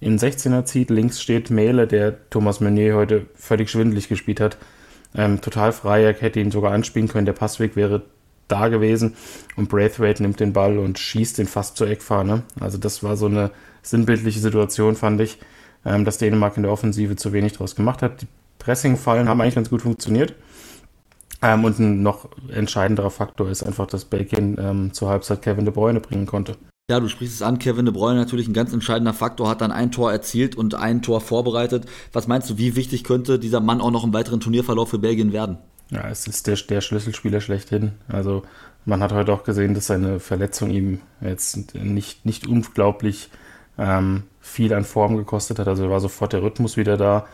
in 0.00 0.18
16er 0.18 0.64
zieht. 0.64 0.90
Links 0.90 1.20
steht 1.20 1.50
Mähle, 1.50 1.86
der 1.86 2.30
Thomas 2.30 2.60
Meunier 2.60 2.94
heute 2.94 3.26
völlig 3.34 3.70
schwindelig 3.70 4.08
gespielt 4.08 4.40
hat. 4.40 4.56
Ähm, 5.14 5.40
total 5.40 5.74
er 5.84 6.14
hätte 6.14 6.40
ihn 6.40 6.50
sogar 6.50 6.72
anspielen 6.72 7.08
können. 7.08 7.26
Der 7.26 7.32
Passweg 7.32 7.76
wäre 7.76 8.02
da 8.46 8.68
gewesen 8.68 9.16
und 9.56 9.68
Braithwaite 9.68 10.22
nimmt 10.22 10.40
den 10.40 10.52
Ball 10.52 10.78
und 10.78 10.98
schießt 10.98 11.38
den 11.38 11.46
fast 11.46 11.76
zur 11.76 11.88
Eckfahne. 11.88 12.42
Also 12.60 12.78
das 12.78 13.02
war 13.02 13.16
so 13.16 13.26
eine 13.26 13.50
sinnbildliche 13.82 14.40
Situation, 14.40 14.96
fand 14.96 15.20
ich 15.20 15.38
ähm, 15.84 16.04
dass 16.04 16.18
Dänemark 16.18 16.56
in 16.56 16.62
der 16.62 16.72
Offensive 16.72 17.16
zu 17.16 17.32
wenig 17.32 17.54
draus 17.54 17.74
gemacht 17.76 18.02
hat. 18.02 18.22
Die 18.22 18.26
Pressingfallen 18.58 19.28
haben 19.28 19.40
eigentlich 19.40 19.54
ganz 19.54 19.70
gut 19.70 19.82
funktioniert. 19.82 20.34
Ähm, 21.40 21.64
und 21.64 21.78
ein 21.78 22.02
noch 22.02 22.28
entscheidenderer 22.48 23.10
Faktor 23.10 23.48
ist 23.48 23.62
einfach, 23.62 23.86
dass 23.86 24.04
Belgien 24.04 24.56
ähm, 24.58 24.92
zur 24.92 25.08
Halbzeit 25.08 25.42
Kevin 25.42 25.64
de 25.64 25.72
Bruyne 25.72 26.00
bringen 26.00 26.26
konnte. 26.26 26.56
Ja, 26.90 27.00
du 27.00 27.08
sprichst 27.08 27.34
es 27.34 27.42
an, 27.42 27.58
Kevin 27.58 27.84
de 27.84 27.92
Bruyne 27.92 28.18
natürlich 28.18 28.48
ein 28.48 28.54
ganz 28.54 28.72
entscheidender 28.72 29.12
Faktor, 29.12 29.48
hat 29.48 29.60
dann 29.60 29.70
ein 29.70 29.92
Tor 29.92 30.10
erzielt 30.10 30.56
und 30.56 30.74
ein 30.74 31.02
Tor 31.02 31.20
vorbereitet. 31.20 31.84
Was 32.14 32.26
meinst 32.26 32.48
du, 32.48 32.56
wie 32.56 32.76
wichtig 32.76 33.04
könnte 33.04 33.38
dieser 33.38 33.60
Mann 33.60 33.82
auch 33.82 33.90
noch 33.90 34.04
im 34.04 34.14
weiteren 34.14 34.40
Turnierverlauf 34.40 34.88
für 34.88 34.98
Belgien 34.98 35.32
werden? 35.32 35.58
Ja, 35.90 36.08
es 36.08 36.26
ist 36.26 36.46
der, 36.46 36.56
der 36.56 36.80
Schlüsselspieler 36.80 37.40
schlechthin. 37.40 37.92
Also 38.08 38.42
man 38.84 39.02
hat 39.02 39.12
heute 39.12 39.32
auch 39.32 39.44
gesehen, 39.44 39.74
dass 39.74 39.86
seine 39.86 40.18
Verletzung 40.18 40.70
ihm 40.70 41.00
jetzt 41.20 41.74
nicht, 41.74 42.24
nicht 42.24 42.46
unglaublich 42.46 43.28
ähm, 43.78 44.24
viel 44.40 44.74
an 44.74 44.84
Form 44.84 45.16
gekostet 45.16 45.58
hat. 45.58 45.68
Also 45.68 45.88
war 45.88 46.00
sofort 46.00 46.32
der 46.32 46.42
Rhythmus 46.42 46.76
wieder 46.76 46.96
da. 46.96 47.26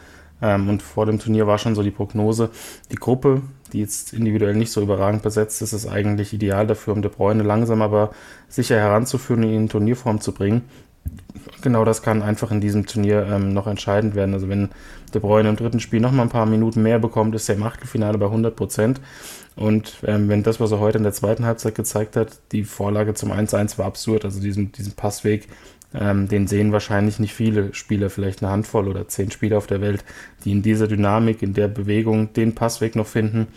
Ähm, 0.43 0.69
und 0.69 0.83
vor 0.83 1.07
dem 1.07 1.19
Turnier 1.19 1.47
war 1.47 1.59
schon 1.59 1.75
so 1.75 1.83
die 1.83 1.91
Prognose, 1.91 2.51
die 2.91 2.97
Gruppe, 2.97 3.43
die 3.73 3.81
jetzt 3.81 4.13
individuell 4.13 4.55
nicht 4.55 4.73
so 4.73 4.83
überragend 4.83 5.23
besetzt 5.23 5.63
ist, 5.63 5.73
ist 5.73 5.87
eigentlich 5.87 6.33
ideal 6.33 6.67
dafür, 6.67 6.93
um 6.93 7.03
De 7.03 7.11
Bruyne 7.11 7.43
langsam 7.43 7.83
aber 7.83 8.11
sicher 8.49 8.77
heranzuführen 8.77 9.45
und 9.45 9.51
ihn 9.51 9.57
in 9.63 9.69
Turnierform 9.69 10.21
zu 10.21 10.33
bringen. 10.33 10.63
Genau 11.63 11.85
das 11.85 12.03
kann 12.03 12.23
einfach 12.23 12.51
in 12.51 12.61
diesem 12.61 12.87
Turnier 12.87 13.27
ähm, 13.31 13.53
noch 13.53 13.67
entscheidend 13.67 14.15
werden. 14.15 14.35
Also 14.35 14.49
wenn 14.49 14.71
De 15.13 15.21
Bruyne 15.21 15.49
im 15.49 15.57
dritten 15.57 15.81
Spiel 15.81 16.01
noch 16.01 16.13
mal 16.13 16.23
ein 16.23 16.29
paar 16.29 16.47
Minuten 16.47 16.83
mehr 16.83 16.99
bekommt, 16.99 17.35
ist 17.35 17.49
er 17.49 17.55
im 17.55 17.63
Achtelfinale 17.63 18.19
bei 18.19 18.27
100 18.27 18.55
Prozent. 18.57 19.01
Und 19.57 19.99
ähm, 20.05 20.29
wenn 20.29 20.43
das, 20.43 20.59
was 20.59 20.73
er 20.73 20.81
heute 20.81 20.99
in 20.99 21.05
der 21.05 21.13
zweiten 21.13 21.47
Halbzeit 21.47 21.75
gezeigt 21.75 22.17
hat, 22.17 22.41
die 22.51 22.65
Vorlage 22.65 23.15
zum 23.15 23.31
1-1 23.31 23.79
war 23.79 23.87
absurd, 23.87 24.25
also 24.25 24.41
diesen, 24.41 24.73
diesen 24.73 24.95
Passweg, 24.95 25.49
ähm, 25.95 26.29
den 26.29 26.47
sehen 26.47 26.73
wahrscheinlich 26.73 27.19
nicht 27.19 27.35
viele 27.35 27.73
Spieler, 27.73 28.11
vielleicht 28.11 28.43
eine 28.43 28.53
Handvoll 28.53 28.89
oder 28.89 29.09
zehn 29.09 29.31
Spieler 29.31 29.59
auf 29.59 29.67
der 29.67 29.81
Welt, 29.81 30.05
die 30.45 30.53
in 30.53 30.63
dieser 30.63 30.89
Dynamik, 30.89 31.43
in 31.43 31.55
der 31.55 31.69
Bewegung 31.69 32.33
den 32.33 32.55
Passweg 32.55 32.97
noch 32.97 33.07
finden. 33.07 33.49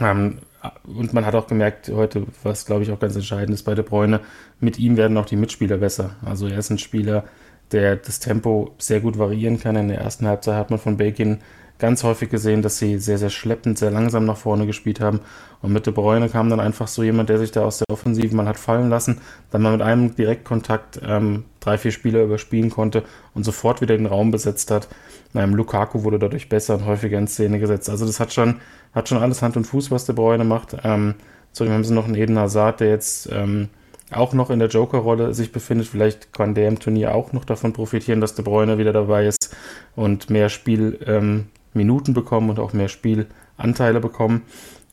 Ähm, 0.00 0.38
und 0.84 1.14
man 1.14 1.24
hat 1.24 1.34
auch 1.34 1.46
gemerkt 1.46 1.88
heute, 1.88 2.26
was 2.42 2.66
glaube 2.66 2.82
ich 2.82 2.90
auch 2.90 2.98
ganz 2.98 3.14
entscheidend 3.14 3.54
ist 3.54 3.62
bei 3.62 3.74
De 3.74 3.84
Bruyne, 3.84 4.20
mit 4.60 4.78
ihm 4.78 4.96
werden 4.96 5.16
auch 5.16 5.26
die 5.26 5.36
Mitspieler 5.36 5.78
besser. 5.78 6.16
Also 6.24 6.46
er 6.48 6.58
ist 6.58 6.70
ein 6.70 6.78
Spieler, 6.78 7.24
der 7.72 7.96
das 7.96 8.18
Tempo 8.20 8.74
sehr 8.78 9.00
gut 9.00 9.18
variieren 9.18 9.60
kann. 9.60 9.76
In 9.76 9.88
der 9.88 9.98
ersten 9.98 10.26
Halbzeit 10.26 10.56
hat 10.56 10.70
man 10.70 10.78
von 10.78 10.96
Belgien 10.96 11.38
ganz 11.78 12.02
häufig 12.02 12.28
gesehen, 12.28 12.62
dass 12.62 12.78
sie 12.78 12.98
sehr, 12.98 13.18
sehr 13.18 13.30
schleppend, 13.30 13.78
sehr 13.78 13.90
langsam 13.90 14.24
nach 14.24 14.36
vorne 14.36 14.66
gespielt 14.66 15.00
haben. 15.00 15.20
Und 15.62 15.72
mit 15.72 15.86
De 15.86 15.92
Bruyne 15.92 16.28
kam 16.28 16.50
dann 16.50 16.60
einfach 16.60 16.88
so 16.88 17.02
jemand, 17.02 17.28
der 17.28 17.38
sich 17.38 17.50
da 17.50 17.64
aus 17.64 17.78
der 17.78 17.86
Offensive 17.90 18.34
mal 18.34 18.46
hat 18.46 18.58
fallen 18.58 18.90
lassen, 18.90 19.20
dann 19.50 19.62
mal 19.62 19.72
mit 19.72 19.82
einem 19.82 20.14
Direktkontakt 20.14 21.00
ähm, 21.04 21.44
drei, 21.60 21.78
vier 21.78 21.90
Spieler 21.90 22.22
überspielen 22.22 22.70
konnte 22.70 23.02
und 23.34 23.44
sofort 23.44 23.80
wieder 23.80 23.96
den 23.96 24.06
Raum 24.06 24.30
besetzt 24.30 24.70
hat. 24.70 24.88
Ähm, 25.34 25.54
Lukaku 25.54 26.04
wurde 26.04 26.18
dadurch 26.18 26.48
besser 26.48 26.74
und 26.74 26.86
häufiger 26.86 27.18
in 27.18 27.28
Szene 27.28 27.58
gesetzt. 27.58 27.90
Also 27.90 28.06
das 28.06 28.20
hat 28.20 28.32
schon, 28.32 28.60
hat 28.94 29.08
schon 29.08 29.18
alles 29.18 29.42
Hand 29.42 29.56
und 29.56 29.64
Fuß, 29.64 29.90
was 29.90 30.06
De 30.06 30.14
Bruyne 30.14 30.44
macht. 30.44 30.76
Ähm, 30.84 31.14
zudem 31.52 31.72
haben 31.72 31.84
sie 31.84 31.94
noch 31.94 32.06
einen 32.06 32.14
Eden 32.14 32.38
Hazard, 32.38 32.80
der 32.80 32.88
jetzt 32.90 33.28
ähm, 33.32 33.68
auch 34.10 34.32
noch 34.32 34.50
in 34.50 34.58
der 34.58 34.68
Joker-Rolle 34.68 35.34
sich 35.34 35.52
befindet. 35.52 35.88
Vielleicht 35.88 36.32
kann 36.32 36.54
der 36.54 36.68
im 36.68 36.78
Turnier 36.78 37.14
auch 37.14 37.32
noch 37.32 37.44
davon 37.44 37.72
profitieren, 37.72 38.20
dass 38.20 38.34
De 38.34 38.44
Bruyne 38.44 38.78
wieder 38.78 38.92
dabei 38.92 39.26
ist 39.26 39.54
und 39.96 40.30
mehr 40.30 40.48
Spielminuten 40.48 41.06
ähm, 41.06 41.46
bekommen 41.72 42.50
und 42.50 42.58
auch 42.58 42.72
mehr 42.72 42.88
Spielanteile 42.88 44.00
bekommen. 44.00 44.42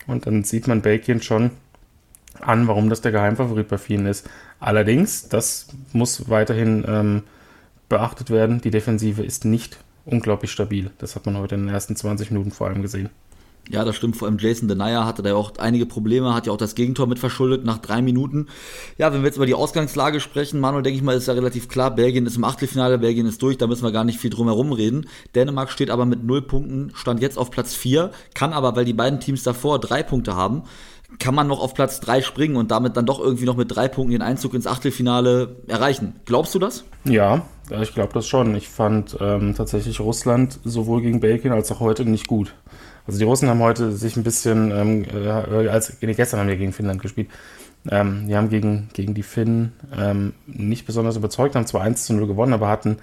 Und 0.08 0.28
dann 0.28 0.44
sieht 0.44 0.68
man 0.68 0.82
Belgien 0.82 1.22
schon 1.22 1.52
an, 2.40 2.68
warum 2.68 2.90
das 2.90 3.02
der 3.02 3.12
Geheimfavorit 3.12 3.68
bei 3.68 3.78
vielen 3.78 4.06
ist. 4.06 4.30
Allerdings, 4.60 5.30
das 5.30 5.68
muss 5.94 6.30
weiterhin 6.30 6.84
ähm, 6.88 7.24
beachtet 7.90 8.30
werden, 8.30 8.62
die 8.62 8.72
Defensive 8.72 9.24
ist 9.24 9.46
nicht 9.46 9.78
unglaublich 10.06 10.52
stabil. 10.52 10.92
Das 10.98 11.16
hat 11.16 11.26
man 11.26 11.38
heute 11.38 11.56
in 11.56 11.66
den 11.66 11.74
ersten 11.74 11.96
20 11.96 12.32
Minuten 12.32 12.52
vor 12.52 12.68
allem 12.68 12.82
gesehen. 12.82 13.10
Ja, 13.72 13.84
das 13.84 13.96
stimmt. 13.96 14.16
Vor 14.16 14.28
allem 14.28 14.38
Jason 14.38 14.68
Denier 14.68 15.06
hatte 15.06 15.24
da 15.24 15.30
ja 15.30 15.36
auch 15.36 15.54
einige 15.58 15.88
Probleme, 15.88 16.36
hat 16.36 16.46
ja 16.46 16.54
auch 16.54 16.58
das 16.58 16.76
Gegentor 16.76 17.08
mit 17.08 17.18
verschuldet 17.18 17.66
nach 17.66 17.80
drei 17.80 18.02
Minuten. 18.04 18.48
Ja, 19.00 19.12
wenn 19.12 19.22
wir 19.22 19.28
jetzt 19.28 19.38
über 19.38 19.48
die 19.48 19.56
Ausgangslage 19.56 20.20
sprechen, 20.20 20.60
Manuel, 20.60 20.84
denke 20.84 20.98
ich 20.98 21.04
mal, 21.04 21.16
ist 21.16 21.28
ja 21.28 21.34
relativ 21.34 21.68
klar. 21.68 21.90
Belgien 21.96 22.28
ist 22.28 22.38
im 22.38 22.44
Achtelfinale, 22.44 23.00
Belgien 23.00 23.26
ist 23.26 23.42
durch, 23.42 23.58
da 23.58 23.66
müssen 23.66 23.84
wir 23.84 23.92
gar 23.92 24.04
nicht 24.04 24.20
viel 24.20 24.30
drum 24.30 24.48
herum 24.48 24.72
reden. 24.72 25.08
Dänemark 25.34 25.72
steht 25.72 25.90
aber 25.90 26.06
mit 26.06 26.24
null 26.24 26.44
Punkten, 26.44 26.92
stand 26.94 27.22
jetzt 27.22 27.40
auf 27.40 27.50
Platz 27.50 27.74
vier, 27.74 28.12
kann 28.36 28.54
aber, 28.54 28.76
weil 28.76 28.86
die 28.86 28.94
beiden 28.94 29.20
Teams 29.20 29.42
davor 29.42 29.80
drei 29.80 30.04
Punkte 30.04 30.36
haben, 30.36 30.64
kann 31.20 31.36
man 31.36 31.48
noch 31.48 31.62
auf 31.62 31.74
Platz 31.74 32.00
drei 32.00 32.22
springen 32.22 32.56
und 32.56 32.72
damit 32.72 32.98
dann 32.98 33.06
doch 33.06 33.20
irgendwie 33.20 33.46
noch 33.46 33.56
mit 33.56 33.74
drei 33.74 33.88
Punkten 33.88 34.12
den 34.12 34.22
Einzug 34.22 34.54
ins 34.54 34.68
Achtelfinale 34.68 35.56
erreichen. 35.68 36.16
Glaubst 36.26 36.56
du 36.56 36.60
das? 36.60 36.84
Ja, 37.04 37.46
ich 37.82 37.94
glaube 37.94 38.14
das 38.14 38.28
schon. 38.28 38.56
Ich 38.56 38.70
fand 38.70 39.18
ähm, 39.20 39.56
tatsächlich 39.56 40.00
Russland 40.00 40.60
sowohl 40.64 41.02
gegen 41.02 41.20
Belgien 41.20 41.54
als 41.54 41.72
auch 41.72 41.80
heute 41.80 42.06
nicht 42.06 42.28
gut. 42.28 42.54
Also 43.08 43.20
die 43.20 43.26
Russen 43.26 43.50
haben 43.50 43.60
heute 43.60 43.92
sich 43.92 44.18
ein 44.18 44.24
bisschen, 44.24 44.72
ähm, 44.72 45.06
äh, 45.06 45.68
als 45.68 45.98
nee, 46.02 46.14
gestern 46.14 46.40
haben 46.40 46.48
wir 46.48 46.58
gegen 46.58 46.74
Finnland 46.74 47.02
gespielt. 47.02 47.30
Ähm, 47.90 48.28
die 48.28 48.36
haben 48.36 48.50
gegen, 48.50 48.90
gegen 48.94 49.14
die 49.14 49.24
Finnen 49.24 49.74
ähm, 49.96 50.34
nicht 50.48 50.88
besonders 50.88 51.18
überzeugt, 51.18 51.56
haben 51.56 51.68
zwar 51.68 51.82
1 51.82 52.06
zu 52.06 52.14
0 52.14 52.26
gewonnen, 52.26 52.54
aber 52.54 52.68
hatten 52.68 52.98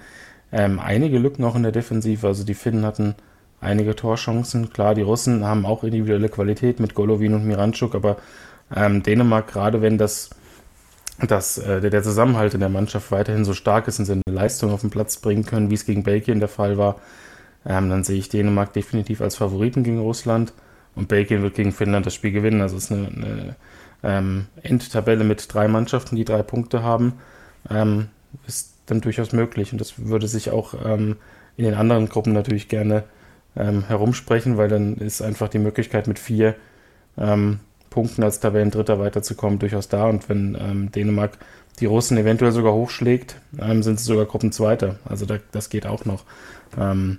ähm, 0.51 0.79
einige 0.79 1.19
Lücken 1.19 1.41
noch 1.41 1.55
in 1.55 1.63
der 1.63 1.71
Defensive. 1.71 2.27
Also 2.27 2.43
die 2.43 2.53
Finnen 2.53 2.85
hatten 2.85 3.15
einige 3.63 3.95
Torchancen. 3.95 4.71
Klar, 4.71 4.95
die 4.95 5.01
Russen 5.01 5.45
haben 5.45 5.65
auch 5.65 5.83
individuelle 5.83 6.29
Qualität 6.29 6.79
mit 6.79 6.93
Golovin 6.93 7.33
und 7.33 7.45
Miranchuk, 7.45 7.95
aber 7.95 8.17
ähm, 8.75 9.03
Dänemark, 9.03 9.47
gerade 9.47 9.81
wenn 9.81 9.97
das, 9.97 10.29
das 11.27 11.57
äh, 11.57 11.81
der, 11.81 12.03
Zusammenhalt 12.03 12.53
in 12.53 12.59
der 12.59 12.69
Mannschaft 12.69 13.11
weiterhin 13.11 13.45
so 13.45 13.53
stark 13.53 13.87
ist 13.87 13.99
und 13.99 14.05
sie 14.05 14.13
eine 14.13 14.21
Leistung 14.27 14.71
auf 14.71 14.81
den 14.81 14.89
Platz 14.89 15.17
bringen 15.17 15.45
können, 15.45 15.69
wie 15.69 15.75
es 15.75 15.85
gegen 15.85 16.03
Belgien 16.03 16.39
der 16.39 16.49
Fall 16.49 16.77
war, 16.77 16.97
ähm, 17.65 17.89
dann 17.89 18.03
sehe 18.03 18.17
ich 18.17 18.29
Dänemark 18.29 18.73
definitiv 18.73 19.21
als 19.21 19.35
Favoriten 19.35 19.83
gegen 19.83 19.99
Russland 19.99 20.53
und 20.95 21.07
Belgien 21.07 21.41
wird 21.41 21.55
gegen 21.55 21.71
Finnland 21.71 22.05
das 22.05 22.13
Spiel 22.13 22.31
gewinnen. 22.31 22.61
Also 22.61 22.77
es 22.77 22.85
ist 22.85 22.91
eine, 22.91 23.07
eine 23.07 23.55
ähm, 24.03 24.45
Endtabelle 24.61 25.23
mit 25.23 25.51
drei 25.53 25.67
Mannschaften, 25.67 26.15
die 26.15 26.25
drei 26.25 26.43
Punkte 26.43 26.83
haben, 26.83 27.13
ähm, 27.69 28.09
ist 28.47 28.73
dann 28.87 29.01
durchaus 29.01 29.31
möglich 29.31 29.71
und 29.71 29.79
das 29.79 29.93
würde 29.97 30.27
sich 30.27 30.51
auch 30.51 30.73
ähm, 30.85 31.15
in 31.55 31.65
den 31.65 31.75
anderen 31.75 32.09
Gruppen 32.09 32.33
natürlich 32.33 32.67
gerne 32.67 33.03
ähm, 33.55 33.85
herumsprechen, 33.87 34.57
weil 34.57 34.69
dann 34.69 34.97
ist 34.97 35.21
einfach 35.21 35.49
die 35.49 35.59
Möglichkeit 35.59 36.07
mit 36.07 36.19
vier 36.19 36.55
ähm, 37.17 37.59
Punkten 37.89 38.23
als 38.23 38.39
Tabellendritter 38.39 38.99
weiterzukommen 38.99 39.59
durchaus 39.59 39.87
da 39.87 40.07
und 40.07 40.27
wenn 40.29 40.57
ähm, 40.59 40.91
Dänemark 40.91 41.37
die 41.79 41.85
Russen 41.85 42.17
eventuell 42.17 42.51
sogar 42.51 42.73
hochschlägt, 42.73 43.35
sind 43.51 43.99
sie 43.99 44.05
sogar 44.05 44.25
Gruppenzweiter. 44.25 44.99
Also 45.05 45.25
da, 45.25 45.39
das 45.51 45.69
geht 45.69 45.87
auch 45.87 46.05
noch. 46.05 46.23
Ähm, 46.79 47.17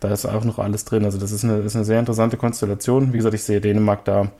da 0.00 0.12
ist 0.12 0.26
auch 0.26 0.44
noch 0.44 0.58
alles 0.58 0.84
drin. 0.84 1.04
Also 1.04 1.18
das 1.18 1.32
ist 1.32 1.44
eine, 1.44 1.58
ist 1.58 1.74
eine 1.74 1.84
sehr 1.84 1.98
interessante 1.98 2.36
Konstellation. 2.36 3.12
Wie 3.12 3.16
gesagt, 3.16 3.34
ich 3.34 3.42
sehe 3.42 3.60
Dänemark 3.60 4.04
da 4.04 4.30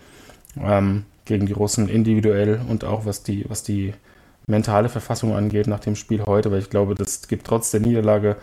ähm, 0.61 1.05
gegen 1.25 1.47
die 1.47 1.53
Russen 1.53 1.89
individuell 1.89 2.61
und 2.69 2.85
auch 2.85 3.05
was 3.07 3.23
die, 3.23 3.45
was 3.49 3.63
die 3.63 3.95
mentale 4.47 4.89
Verfassung 4.89 5.35
angeht 5.35 5.67
nach 5.67 5.81
dem 5.81 5.97
Spiel 5.97 6.25
heute, 6.25 6.51
weil 6.51 6.61
ich 6.61 6.71
glaube, 6.71 6.95
das 6.95 7.29
gibt 7.29 7.47
trotz 7.47 7.71
der 7.71 7.81
Niederlage, 7.81 8.37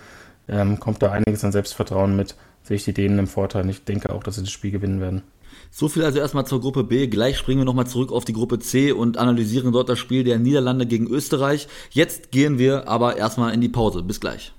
ähm, 0.47 0.79
kommt 0.79 1.01
da 1.01 1.11
einiges 1.11 1.43
an 1.43 1.51
Selbstvertrauen 1.51 2.15
mit, 2.15 2.35
sehe 2.65 2.77
ich 2.77 2.83
die 2.83 2.93
Dänen 2.93 3.19
im 3.19 3.27
Vorteil. 3.27 3.63
Und 3.63 3.69
ich 3.69 3.83
denke 3.83 4.11
auch, 4.11 4.23
dass 4.23 4.35
sie 4.35 4.41
das 4.41 4.51
Spiel 4.51 4.71
gewinnen 4.71 4.99
werden. 4.99 5.23
So 5.71 5.87
viel 5.87 6.03
also 6.03 6.19
erstmal 6.19 6.45
zur 6.45 6.61
Gruppe 6.61 6.83
B. 6.83 7.07
Gleich 7.07 7.37
springen 7.37 7.61
wir 7.61 7.65
nochmal 7.65 7.87
zurück 7.87 8.11
auf 8.11 8.25
die 8.25 8.33
Gruppe 8.33 8.59
C 8.59 8.91
und 8.91 9.17
analysieren 9.17 9.71
dort 9.71 9.89
das 9.89 9.99
Spiel 9.99 10.23
der 10.23 10.39
Niederlande 10.39 10.85
gegen 10.85 11.07
Österreich. 11.07 11.67
Jetzt 11.91 12.31
gehen 12.31 12.57
wir 12.57 12.87
aber 12.87 13.17
erstmal 13.17 13.53
in 13.53 13.61
die 13.61 13.69
Pause. 13.69 14.03
Bis 14.03 14.19
gleich. 14.19 14.53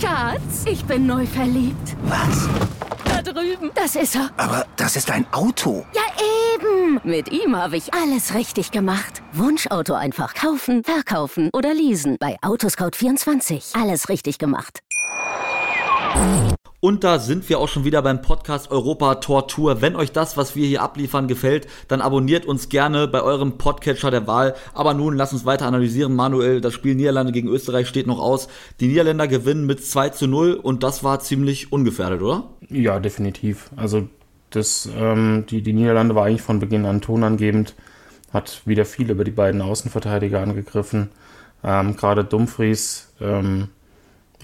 Schatz, 0.00 0.64
ich 0.66 0.84
bin 0.84 1.06
neu 1.06 1.26
verliebt. 1.26 1.96
Was? 2.04 2.48
Da 3.04 3.22
drüben. 3.22 3.70
Das 3.74 3.96
ist 3.96 4.14
er. 4.14 4.30
Aber 4.36 4.66
das 4.76 4.96
ist 4.96 5.10
ein 5.10 5.26
Auto. 5.32 5.84
Ja, 5.94 6.02
eben. 6.54 7.00
Mit 7.04 7.32
ihm 7.32 7.56
habe 7.56 7.76
ich 7.76 7.92
alles 7.94 8.34
richtig 8.34 8.70
gemacht. 8.70 9.22
Wunschauto 9.32 9.94
einfach 9.94 10.34
kaufen, 10.34 10.84
verkaufen 10.84 11.50
oder 11.52 11.74
leasen. 11.74 12.16
Bei 12.20 12.36
Autoscout24. 12.42 13.80
Alles 13.80 14.08
richtig 14.08 14.38
gemacht. 14.38 14.80
Und 16.84 17.02
da 17.02 17.18
sind 17.18 17.48
wir 17.48 17.60
auch 17.60 17.68
schon 17.68 17.84
wieder 17.84 18.02
beim 18.02 18.20
Podcast 18.20 18.70
Europa 18.70 19.14
Tor 19.14 19.48
Tour. 19.48 19.80
Wenn 19.80 19.96
euch 19.96 20.12
das, 20.12 20.36
was 20.36 20.54
wir 20.54 20.66
hier 20.66 20.82
abliefern, 20.82 21.28
gefällt, 21.28 21.66
dann 21.88 22.02
abonniert 22.02 22.44
uns 22.44 22.68
gerne 22.68 23.08
bei 23.08 23.22
eurem 23.22 23.56
Podcatcher 23.56 24.10
der 24.10 24.26
Wahl. 24.26 24.54
Aber 24.74 24.92
nun 24.92 25.16
lasst 25.16 25.32
uns 25.32 25.46
weiter 25.46 25.64
analysieren. 25.64 26.14
Manuel, 26.14 26.60
das 26.60 26.74
Spiel 26.74 26.94
Niederlande 26.94 27.32
gegen 27.32 27.48
Österreich 27.48 27.88
steht 27.88 28.06
noch 28.06 28.18
aus. 28.18 28.48
Die 28.80 28.88
Niederländer 28.88 29.26
gewinnen 29.28 29.64
mit 29.64 29.82
2 29.82 30.10
zu 30.10 30.26
0 30.26 30.52
und 30.52 30.82
das 30.82 31.02
war 31.02 31.20
ziemlich 31.20 31.72
ungefährdet, 31.72 32.20
oder? 32.20 32.50
Ja, 32.68 33.00
definitiv. 33.00 33.70
Also 33.76 34.06
das, 34.50 34.86
ähm, 34.94 35.46
die, 35.48 35.62
die 35.62 35.72
Niederlande 35.72 36.14
war 36.14 36.26
eigentlich 36.26 36.42
von 36.42 36.58
Beginn 36.58 36.84
an 36.84 37.00
tonangebend, 37.00 37.74
hat 38.30 38.60
wieder 38.66 38.84
viel 38.84 39.10
über 39.10 39.24
die 39.24 39.30
beiden 39.30 39.62
Außenverteidiger 39.62 40.42
angegriffen. 40.42 41.08
Ähm, 41.64 41.96
Gerade 41.96 42.24
Dumfries 42.24 43.08
ähm, 43.22 43.68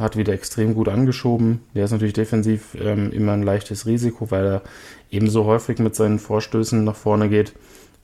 hat 0.00 0.16
wieder 0.16 0.32
extrem 0.32 0.74
gut 0.74 0.88
angeschoben. 0.88 1.60
Der 1.74 1.84
ist 1.84 1.92
natürlich 1.92 2.14
defensiv 2.14 2.74
ähm, 2.80 3.12
immer 3.12 3.32
ein 3.32 3.42
leichtes 3.42 3.86
Risiko, 3.86 4.30
weil 4.30 4.46
er 4.46 4.62
ebenso 5.10 5.44
häufig 5.44 5.78
mit 5.78 5.94
seinen 5.94 6.18
Vorstößen 6.18 6.82
nach 6.82 6.96
vorne 6.96 7.28
geht. 7.28 7.52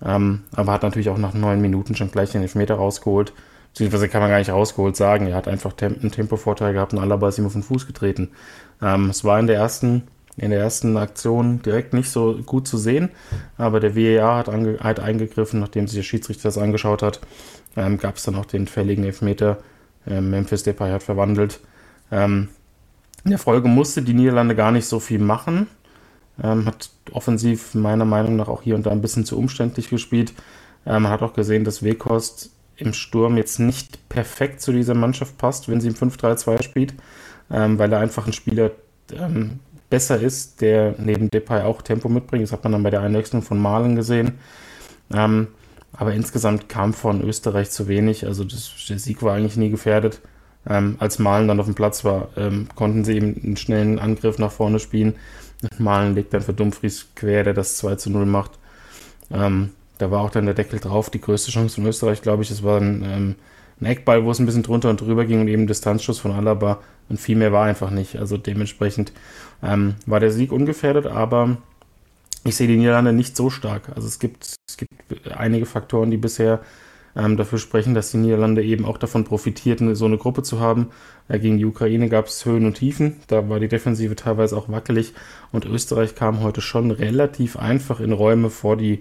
Ähm, 0.04 0.42
aber 0.54 0.72
hat 0.72 0.82
natürlich 0.82 1.08
auch 1.08 1.18
nach 1.18 1.34
neun 1.34 1.60
Minuten 1.60 1.96
schon 1.96 2.10
gleich 2.10 2.32
den 2.32 2.42
Elfmeter 2.42 2.74
rausgeholt. 2.74 3.32
Beziehungsweise 3.72 4.08
kann 4.08 4.20
man 4.20 4.30
gar 4.30 4.38
nicht 4.38 4.50
rausgeholt 4.50 4.94
sagen. 4.94 5.26
Er 5.26 5.36
hat 5.36 5.48
einfach 5.48 5.72
einen 5.80 6.10
Tempovorteil 6.12 6.74
gehabt 6.74 6.92
und 6.92 6.98
Alaba 6.98 7.28
ist 7.28 7.38
ihm 7.38 7.46
auf 7.46 7.54
den 7.54 7.62
Fuß 7.62 7.86
getreten. 7.86 8.30
Ähm, 8.82 9.10
es 9.10 9.24
war 9.24 9.40
in 9.40 9.46
der 9.46 9.56
ersten 9.56 10.04
in 10.38 10.50
der 10.50 10.60
ersten 10.60 10.98
Aktion 10.98 11.62
direkt 11.62 11.94
nicht 11.94 12.10
so 12.10 12.38
gut 12.44 12.68
zu 12.68 12.76
sehen, 12.76 13.08
aber 13.56 13.80
der 13.80 13.96
VAR 13.96 14.36
hat, 14.36 14.50
ange, 14.50 14.78
hat 14.80 15.00
eingegriffen, 15.00 15.60
nachdem 15.60 15.86
sich 15.86 15.96
der 15.96 16.02
Schiedsrichter 16.02 16.42
das 16.44 16.58
angeschaut 16.58 17.02
hat, 17.02 17.20
ähm, 17.74 17.96
gab 17.96 18.16
es 18.16 18.24
dann 18.24 18.34
auch 18.34 18.44
den 18.44 18.66
fälligen 18.66 19.04
Elfmeter. 19.04 19.58
Ähm, 20.06 20.30
Memphis 20.30 20.62
Depay 20.62 20.90
hat 20.90 21.02
verwandelt. 21.02 21.60
Ähm, 22.10 22.48
in 23.24 23.30
der 23.30 23.38
Folge 23.38 23.68
musste 23.68 24.02
die 24.02 24.14
Niederlande 24.14 24.54
gar 24.54 24.70
nicht 24.70 24.86
so 24.86 25.00
viel 25.00 25.18
machen. 25.18 25.66
Ähm, 26.42 26.66
hat 26.66 26.90
offensiv 27.12 27.74
meiner 27.74 28.04
Meinung 28.04 28.36
nach 28.36 28.48
auch 28.48 28.62
hier 28.62 28.74
und 28.74 28.86
da 28.86 28.90
ein 28.90 29.00
bisschen 29.00 29.24
zu 29.24 29.38
umständlich 29.38 29.88
gespielt. 29.88 30.32
Ähm, 30.86 31.02
man 31.02 31.12
hat 31.12 31.22
auch 31.22 31.32
gesehen, 31.32 31.64
dass 31.64 31.82
Wekost 31.82 32.50
im 32.76 32.92
Sturm 32.92 33.36
jetzt 33.36 33.58
nicht 33.58 34.08
perfekt 34.08 34.60
zu 34.60 34.72
dieser 34.72 34.94
Mannschaft 34.94 35.38
passt, 35.38 35.68
wenn 35.68 35.80
sie 35.80 35.88
im 35.88 35.94
5-3-2 35.94 36.62
spielt, 36.62 36.94
ähm, 37.50 37.78
weil 37.78 37.92
er 37.92 38.00
einfach 38.00 38.26
ein 38.26 38.32
Spieler 38.32 38.70
ähm, 39.12 39.60
besser 39.88 40.20
ist, 40.20 40.60
der 40.60 40.94
neben 40.98 41.30
Depay 41.30 41.62
auch 41.62 41.82
Tempo 41.82 42.08
mitbringt. 42.08 42.44
Das 42.44 42.52
hat 42.52 42.64
man 42.64 42.72
dann 42.72 42.82
bei 42.82 42.90
der 42.90 43.00
Einwechslung 43.00 43.42
von 43.42 43.58
Malen 43.58 43.96
gesehen. 43.96 44.38
Ähm, 45.12 45.48
aber 45.92 46.12
insgesamt 46.12 46.68
kam 46.68 46.92
von 46.92 47.22
Österreich 47.22 47.70
zu 47.70 47.88
wenig. 47.88 48.26
Also 48.26 48.44
das, 48.44 48.70
der 48.88 48.98
Sieg 48.98 49.22
war 49.22 49.34
eigentlich 49.34 49.56
nie 49.56 49.70
gefährdet. 49.70 50.20
Ähm, 50.68 50.96
als 50.98 51.18
Malen 51.18 51.48
dann 51.48 51.60
auf 51.60 51.66
dem 51.66 51.74
Platz 51.74 52.04
war, 52.04 52.28
ähm, 52.36 52.68
konnten 52.74 53.04
sie 53.04 53.14
eben 53.16 53.40
einen 53.42 53.56
schnellen 53.56 53.98
Angriff 53.98 54.38
nach 54.38 54.50
vorne 54.50 54.78
spielen. 54.78 55.14
Malen 55.78 56.14
legt 56.14 56.34
dann 56.34 56.42
für 56.42 56.52
Dumfries 56.52 57.06
quer, 57.14 57.44
der 57.44 57.54
das 57.54 57.76
2 57.76 57.96
zu 57.96 58.10
0 58.10 58.26
macht. 58.26 58.52
Ähm, 59.30 59.70
da 59.98 60.10
war 60.10 60.20
auch 60.20 60.30
dann 60.30 60.46
der 60.46 60.54
Deckel 60.54 60.80
drauf. 60.80 61.10
Die 61.10 61.20
größte 61.20 61.50
Chance 61.50 61.76
von 61.76 61.86
Österreich, 61.86 62.22
glaube 62.22 62.42
ich, 62.42 62.48
das 62.48 62.62
war 62.62 62.80
ein, 62.80 63.02
ähm, 63.04 63.34
ein 63.80 63.86
Eckball, 63.86 64.24
wo 64.24 64.30
es 64.30 64.38
ein 64.38 64.46
bisschen 64.46 64.62
drunter 64.62 64.90
und 64.90 65.00
drüber 65.00 65.24
ging 65.24 65.40
und 65.40 65.48
eben 65.48 65.66
Distanzschuss 65.66 66.18
von 66.18 66.32
Alaba. 66.32 66.80
Und 67.08 67.20
viel 67.20 67.36
mehr 67.36 67.52
war 67.52 67.64
einfach 67.64 67.90
nicht. 67.90 68.16
Also 68.16 68.36
dementsprechend 68.36 69.12
ähm, 69.62 69.94
war 70.06 70.20
der 70.20 70.32
Sieg 70.32 70.52
ungefährdet, 70.52 71.06
aber 71.06 71.58
ich 72.44 72.56
sehe 72.56 72.68
die 72.68 72.76
Niederlande 72.76 73.12
nicht 73.12 73.36
so 73.36 73.50
stark. 73.50 73.90
Also 73.94 74.08
es 74.08 74.18
gibt, 74.18 74.56
es 74.68 74.76
gibt 74.76 75.32
einige 75.32 75.66
Faktoren, 75.66 76.10
die 76.10 76.16
bisher 76.16 76.60
ähm, 77.16 77.36
dafür 77.36 77.58
sprechen, 77.58 77.94
dass 77.94 78.10
die 78.10 78.18
Niederlande 78.18 78.62
eben 78.62 78.84
auch 78.84 78.98
davon 78.98 79.24
profitierten, 79.24 79.94
so 79.94 80.04
eine 80.04 80.18
Gruppe 80.18 80.42
zu 80.42 80.60
haben. 80.60 80.90
Äh, 81.28 81.38
gegen 81.38 81.58
die 81.58 81.64
Ukraine 81.64 82.08
gab 82.08 82.26
es 82.26 82.44
Höhen 82.44 82.66
und 82.66 82.74
Tiefen, 82.74 83.16
da 83.28 83.48
war 83.48 83.58
die 83.58 83.68
Defensive 83.68 84.14
teilweise 84.16 84.56
auch 84.56 84.68
wackelig 84.68 85.14
und 85.52 85.64
Österreich 85.64 86.14
kam 86.14 86.40
heute 86.40 86.60
schon 86.60 86.90
relativ 86.90 87.56
einfach 87.56 88.00
in 88.00 88.12
Räume 88.12 88.50
vor 88.50 88.76
die 88.76 89.00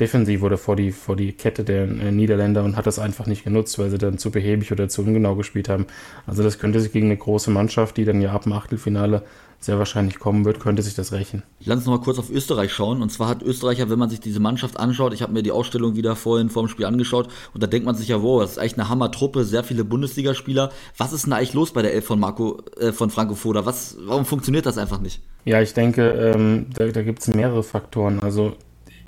defensiv 0.00 0.42
oder 0.42 0.58
vor 0.58 0.76
die, 0.76 0.92
vor 0.92 1.16
die 1.16 1.32
Kette 1.32 1.64
der 1.64 1.84
äh, 1.84 2.10
Niederländer 2.10 2.64
und 2.64 2.76
hat 2.76 2.86
das 2.86 2.98
einfach 2.98 3.26
nicht 3.26 3.44
genutzt, 3.44 3.78
weil 3.78 3.90
sie 3.90 3.98
dann 3.98 4.18
zu 4.18 4.30
behäbig 4.30 4.72
oder 4.72 4.88
zu 4.88 5.02
ungenau 5.02 5.34
gespielt 5.36 5.68
haben. 5.68 5.86
Also 6.26 6.42
das 6.42 6.58
könnte 6.58 6.80
sich 6.80 6.92
gegen 6.92 7.06
eine 7.06 7.16
große 7.16 7.50
Mannschaft, 7.50 7.96
die 7.96 8.04
dann 8.04 8.20
ja 8.20 8.32
ab 8.32 8.42
dem 8.42 8.52
Achtelfinale 8.52 9.22
sehr 9.60 9.78
wahrscheinlich 9.78 10.18
kommen 10.18 10.44
wird, 10.44 10.60
könnte 10.60 10.82
sich 10.82 10.94
das 10.94 11.12
rächen. 11.12 11.42
Lass 11.64 11.78
uns 11.78 11.86
noch 11.86 11.98
mal 11.98 12.04
kurz 12.04 12.18
auf 12.18 12.30
Österreich 12.30 12.72
schauen. 12.72 13.00
Und 13.00 13.10
zwar 13.10 13.28
hat 13.28 13.42
Österreich 13.42 13.78
ja, 13.78 13.88
wenn 13.88 13.98
man 13.98 14.10
sich 14.10 14.20
diese 14.20 14.40
Mannschaft 14.40 14.78
anschaut, 14.78 15.14
ich 15.14 15.22
habe 15.22 15.32
mir 15.32 15.42
die 15.42 15.52
Ausstellung 15.52 15.96
wieder 15.96 16.16
vorhin 16.16 16.50
vor 16.50 16.62
dem 16.62 16.68
Spiel 16.68 16.84
angeschaut 16.84 17.28
und 17.54 17.62
da 17.62 17.66
denkt 17.66 17.86
man 17.86 17.94
sich 17.94 18.08
ja, 18.08 18.22
wow, 18.22 18.42
das 18.42 18.52
ist 18.52 18.58
eigentlich 18.58 18.74
eine 18.74 18.88
Hammer-Truppe, 18.88 19.44
sehr 19.44 19.64
viele 19.64 19.84
Bundesligaspieler. 19.84 20.70
Was 20.98 21.12
ist 21.12 21.24
denn 21.24 21.32
eigentlich 21.32 21.54
los 21.54 21.72
bei 21.72 21.82
der 21.82 21.94
Elf 21.94 22.04
von 22.04 22.20
Marco, 22.20 22.62
äh, 22.78 22.92
von 22.92 23.10
Franco 23.10 23.34
Foda? 23.34 23.64
Was, 23.64 23.96
warum 24.04 24.26
funktioniert 24.26 24.66
das 24.66 24.76
einfach 24.76 25.00
nicht? 25.00 25.22
Ja, 25.44 25.60
ich 25.60 25.72
denke, 25.72 26.10
ähm, 26.10 26.66
da, 26.74 26.86
da 26.86 27.02
gibt 27.02 27.20
es 27.20 27.28
mehrere 27.28 27.62
Faktoren. 27.62 28.20
Also 28.20 28.54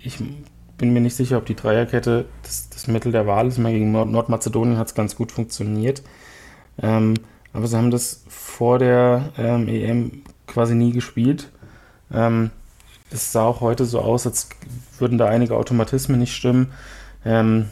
ich 0.01 0.19
bin 0.79 0.93
mir 0.93 1.01
nicht 1.01 1.17
sicher, 1.17 1.39
ob 1.39 1.47
die 1.47 1.57
Dreierkette 1.57 2.27
das, 2.43 2.69
das 2.69 2.87
Mittel 2.87 3.13
der 3.13 3.27
Wahl 3.27 3.47
ist. 3.47 3.59
Mal 3.59 3.73
gegen 3.73 3.93
Nord 3.93 4.11
Nordmazedonien 4.11 4.79
hat 4.79 4.89
es 4.89 4.95
ganz 4.95 5.17
gut 5.17 5.33
funktioniert. 5.33 6.03
Ähm, 6.83 7.15
aber 7.53 7.67
sie 7.67 7.77
haben 7.77 7.91
das 7.91 8.25
vor 8.29 8.79
der 8.79 9.33
ähm, 9.39 9.69
EM 9.69 10.23
quasi 10.47 10.75
nie 10.75 10.93
gespielt. 10.93 11.51
Ähm, 12.13 12.51
es 13.11 13.33
sah 13.33 13.45
auch 13.45 13.61
heute 13.61 13.85
so 13.85 14.01
aus, 14.01 14.27
als 14.27 14.49
würden 14.99 15.19
da 15.19 15.27
einige 15.27 15.57
Automatismen 15.57 16.19
nicht 16.19 16.35
stimmen. 16.35 16.73
Ähm, 17.25 17.67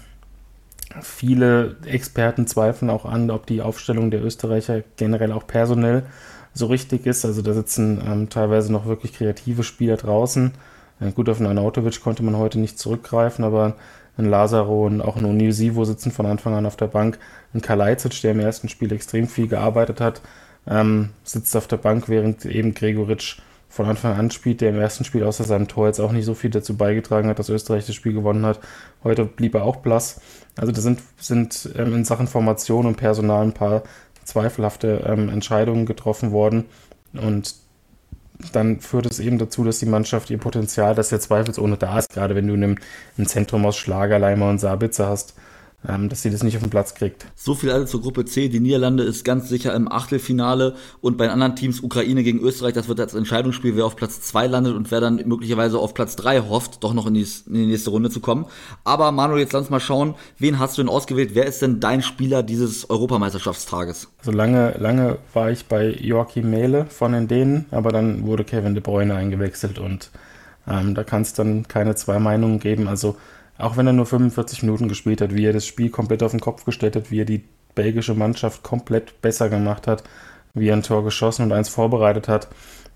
viele 1.03 1.77
Experten 1.85 2.47
zweifeln 2.47 2.91
auch 2.91 3.05
an, 3.05 3.31
ob 3.31 3.47
die 3.47 3.63
Aufstellung 3.63 4.11
der 4.11 4.25
Österreicher 4.25 4.83
generell 4.97 5.33
auch 5.33 5.47
personell 5.47 6.05
so 6.55 6.67
richtig 6.67 7.07
ist. 7.07 7.25
Also 7.25 7.43
da 7.43 7.53
sitzen 7.53 8.03
ähm, 8.07 8.29
teilweise 8.31 8.73
noch 8.73 8.87
wirklich 8.87 9.13
kreative 9.13 9.65
Spieler 9.65 9.97
draußen. 9.97 10.53
Gut, 11.13 11.29
auf 11.29 11.39
einen 11.39 11.51
Anautovic 11.51 12.01
konnte 12.03 12.23
man 12.23 12.37
heute 12.37 12.59
nicht 12.59 12.79
zurückgreifen, 12.79 13.45
aber 13.45 13.75
ein 14.17 14.27
Lazaro 14.27 14.87
und 14.87 15.01
auch 15.01 15.17
ein 15.17 15.25
Onisivo 15.25 15.85
sitzen 15.85 16.13
von 16.13 16.27
Anfang 16.27 16.55
an 16.55 16.67
auf 16.67 16.77
der 16.77 16.87
Bank. 16.87 17.19
Ein 17.53 17.61
Kalajdzic, 17.61 18.21
der 18.23 18.33
im 18.33 18.41
ersten 18.41 18.69
Spiel 18.69 18.93
extrem 18.93 19.27
viel 19.27 19.49
gearbeitet 19.49 20.01
hat, 20.01 20.21
ähm, 20.67 21.11
sitzt 21.25 21.57
auf 21.57 21.67
der 21.67 21.77
Bank, 21.79 22.09
während 22.09 22.45
eben 22.45 22.75
Gregoritsch 22.75 23.39
von 23.69 23.87
Anfang 23.87 24.17
an 24.17 24.31
spielt, 24.31 24.61
der 24.61 24.71
im 24.71 24.81
ersten 24.81 25.05
Spiel 25.05 25.25
außer 25.25 25.43
seinem 25.43 25.67
Tor 25.67 25.89
jetzt 25.89 25.99
auch 25.99 26.13
nicht 26.13 26.25
so 26.25 26.35
viel 26.35 26.51
dazu 26.51 26.77
beigetragen 26.77 27.29
hat, 27.29 27.41
dass 27.41 27.49
Österreich 27.49 27.87
das 27.87 27.97
Spiel 27.97 28.13
gewonnen 28.13 28.47
hat. 28.47 28.61
Heute 29.03 29.25
blieb 29.25 29.55
er 29.55 29.65
auch 29.65 29.77
blass. 29.77 30.21
Also 30.57 30.71
da 30.71 30.81
sind, 30.81 31.01
sind 31.19 31.71
ähm, 31.77 31.93
in 31.93 32.05
Sachen 32.05 32.29
Formation 32.29 32.87
und 32.87 32.97
Personal 32.97 33.43
ein 33.43 33.53
paar 33.53 33.83
zweifelhafte 34.23 35.05
ähm, 35.07 35.29
Entscheidungen 35.29 35.87
getroffen 35.87 36.31
worden. 36.31 36.67
Und 37.15 37.57
dann 38.53 38.81
führt 38.81 39.07
es 39.07 39.21
eben 39.21 39.39
dazu, 39.39 39.65
dass 39.65 39.79
die 39.79 39.87
Mannschaft 39.87 40.31
ihr 40.31 40.39
Potenzial, 40.39 40.95
das 40.95 41.11
ja 41.11 41.21
zweifelsohne 41.21 41.77
da 41.77 41.99
ist, 41.99 42.13
gerade 42.13 42.35
wenn 42.35 42.47
du 42.47 42.55
in 42.55 42.65
einem 42.65 43.27
Zentrum 43.27 43.65
aus 43.67 43.77
Schlager, 43.77 44.19
Leimer 44.19 44.49
und 44.51 44.59
Sabitzer 44.59 45.09
hast, 45.09 45.35
dass 45.85 46.23
sie 46.23 46.31
das 46.31 46.43
nicht 46.43 46.57
auf 46.57 46.63
den 46.63 46.71
Platz 46.71 46.95
kriegt. 46.95 47.27
So 47.35 47.55
viel 47.55 47.71
also 47.71 47.85
zur 47.85 48.01
Gruppe 48.01 48.25
C. 48.25 48.49
Die 48.49 48.61
Niederlande 48.61 49.03
ist 49.03 49.23
ganz 49.23 49.51
sicher 49.51 49.75
im 49.75 49.91
Achtelfinale 49.91 50.77
und 51.03 51.19
bei 51.19 51.25
den 51.25 51.33
anderen 51.33 51.57
Teams 51.57 51.81
Ukraine 51.81 52.23
gegen 52.23 52.41
Österreich, 52.41 52.73
das 52.73 52.89
wird 52.89 53.01
als 53.01 53.15
Entscheidungsspiel, 53.15 53.77
wer 53.77 53.85
auf 53.85 53.95
Platz 53.95 54.23
2 54.23 54.47
landet 54.47 54.75
und 54.75 54.91
wer 54.91 55.01
dann 55.01 55.17
möglicherweise 55.27 55.79
auf 55.79 55.93
Platz 55.93 56.17
3 56.17 56.41
hofft, 56.41 56.83
doch 56.83 56.95
noch 56.95 57.07
in 57.07 57.15
die, 57.15 57.27
in 57.47 57.55
die 57.55 57.67
nächste 57.67 57.91
Runde 57.91 58.09
zu 58.09 58.21
kommen. 58.21 58.47
Aber 58.85 59.13
Manuel, 59.13 59.41
jetzt 59.41 59.53
lass 59.53 59.63
uns 59.63 59.71
mal 59.71 59.81
schauen, 59.81 60.15
wen 60.39 60.59
hast 60.59 60.79
du 60.79 60.83
denn 60.83 60.89
ausgewählt? 60.89 61.31
Wer 61.35 61.45
ist 61.45 61.61
denn 61.61 61.81
dein 61.81 62.01
Spieler 62.01 62.43
dieses 62.43 62.89
Europameisterschaftstages? 62.89 64.09
Also 64.19 64.33
lange, 64.33 64.75
lange 64.79 65.19
war 65.35 65.51
ich 65.51 65.67
bei 65.67 65.91
Joachim 65.91 66.51
Mehle 66.51 66.87
von 66.87 67.13
den 67.13 67.29
Dänen, 67.29 67.67
aber 67.71 67.91
dann 67.91 68.25
wurde 68.27 68.45
Kevin 68.45 68.75
De 68.75 68.83
Bruyne 68.83 69.15
eingewechselt 69.15 69.79
und 69.79 70.11
ähm, 70.67 70.95
da 70.95 71.05
kann 71.05 71.23
es 71.23 71.35
dann 71.35 71.69
keine 71.69 71.95
zwei 71.95 72.19
Meinungen 72.19 72.59
geben. 72.59 72.89
Also 72.89 73.17
auch 73.59 73.77
wenn 73.77 73.87
er 73.87 73.93
nur 73.93 74.07
45 74.07 74.63
Minuten 74.63 74.89
gespielt 74.89 75.21
hat, 75.21 75.35
wie 75.35 75.47
er 75.47 75.53
das 75.53 75.67
Spiel 75.67 75.91
komplett 75.91 76.23
auf 76.23 76.33
den 76.33 76.41
Kopf 76.41 76.65
gestellt 76.65 76.97
hat, 76.97 77.11
wie 77.11 77.21
er 77.21 77.25
die 77.25 77.45
belgische 77.75 78.15
Mannschaft 78.15 78.63
komplett 78.63 79.21
besser 79.21 79.49
gemacht 79.49 79.87
hat, 79.87 80.05
wie 80.55 80.69
er 80.69 80.77
ein 80.77 80.83
Tor 80.83 81.05
geschossen 81.05 81.43
und 81.43 81.53
eins 81.53 81.69
vorbereitet 81.69 82.29
hat. 82.29 82.49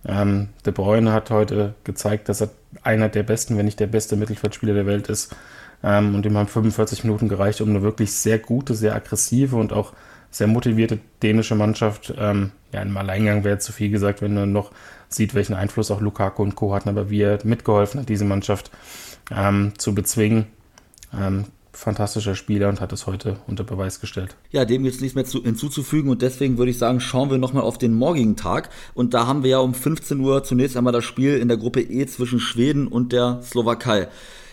Ähm, 0.05 0.49
De 0.65 0.73
Bruyne 0.73 1.13
hat 1.13 1.31
heute 1.31 1.75
gezeigt, 1.85 2.29
dass 2.29 2.41
er 2.41 2.51
einer 2.83 3.09
der 3.09 3.25
besten, 3.25 3.57
wenn 3.57 3.65
nicht 3.65 3.81
der 3.81 3.87
beste 3.89 4.17
Mittelfeldspieler 4.17 4.75
der 4.75 4.87
Welt 4.87 5.09
ist. 5.09 5.35
Ähm, 5.83 6.15
und 6.15 6.27
ihm 6.27 6.37
haben 6.37 6.49
45 6.49 7.05
Minuten 7.05 7.29
gereicht, 7.29 7.61
um 7.61 7.71
eine 7.71 7.83
wirklich 7.83 8.13
sehr 8.13 8.39
gute, 8.39 8.75
sehr 8.75 8.95
aggressive 8.95 9.57
und 9.57 9.73
auch 9.73 9.93
sehr 10.31 10.47
motivierte 10.47 10.99
dänische 11.23 11.55
Mannschaft, 11.55 12.13
ähm, 12.19 12.53
ja, 12.73 12.83
im 12.83 12.97
Alleingang 12.97 13.45
wäre 13.45 13.59
zu 13.59 13.73
viel 13.73 13.91
gesagt, 13.91 14.21
wenn 14.21 14.35
man 14.35 14.53
noch 14.53 14.73
sieht, 15.09 15.35
welchen 15.35 15.55
Einfluss 15.55 15.91
auch 15.91 16.01
Lukaku 16.01 16.43
und 16.43 16.55
Co. 16.55 16.75
hatten, 16.75 16.91
aber 16.91 17.09
wie 17.09 17.23
er 17.23 17.39
mitgeholfen 17.45 18.01
hat, 18.01 18.09
diese 18.09 18.27
Mannschaft 18.27 18.71
ähm, 19.31 19.73
zu 19.79 19.95
bezwingen. 19.95 20.47
Ähm, 21.13 21.47
fantastischer 21.73 22.35
Spieler 22.35 22.69
und 22.69 22.81
hat 22.81 22.93
es 22.93 23.07
heute 23.07 23.37
unter 23.47 23.63
Beweis 23.63 24.01
gestellt. 24.01 24.35
Ja, 24.51 24.65
dem 24.65 24.83
gibt 24.83 24.97
es 24.97 25.01
nichts 25.01 25.15
mehr 25.15 25.25
zu, 25.25 25.45
hinzuzufügen 25.45 26.11
und 26.11 26.23
deswegen 26.23 26.59
würde 26.59 26.73
ich 26.73 26.79
sagen, 26.79 26.99
schauen 27.01 27.31
wir 27.31 27.39
nochmal 27.39 27.63
auf 27.63 27.79
den 27.79 27.95
morgigen 27.95 28.35
Tag. 28.35 28.71
Und 28.95 29.15
da 29.15 29.27
haben 29.27 29.45
wir 29.45 29.51
ja 29.51 29.59
um 29.59 29.75
15 29.75 30.19
Uhr 30.19 30.43
zunächst 30.43 30.77
einmal 30.77 30.93
das 30.93 31.05
Spiel 31.05 31.39
in 31.39 31.47
der 31.47 31.57
Gruppe 31.57 31.81
E 31.81 32.05
zwischen 32.07 32.41
Schweden 32.41 32.89
und 32.89 33.13
der 33.13 33.41
Slowakei. 33.43 34.09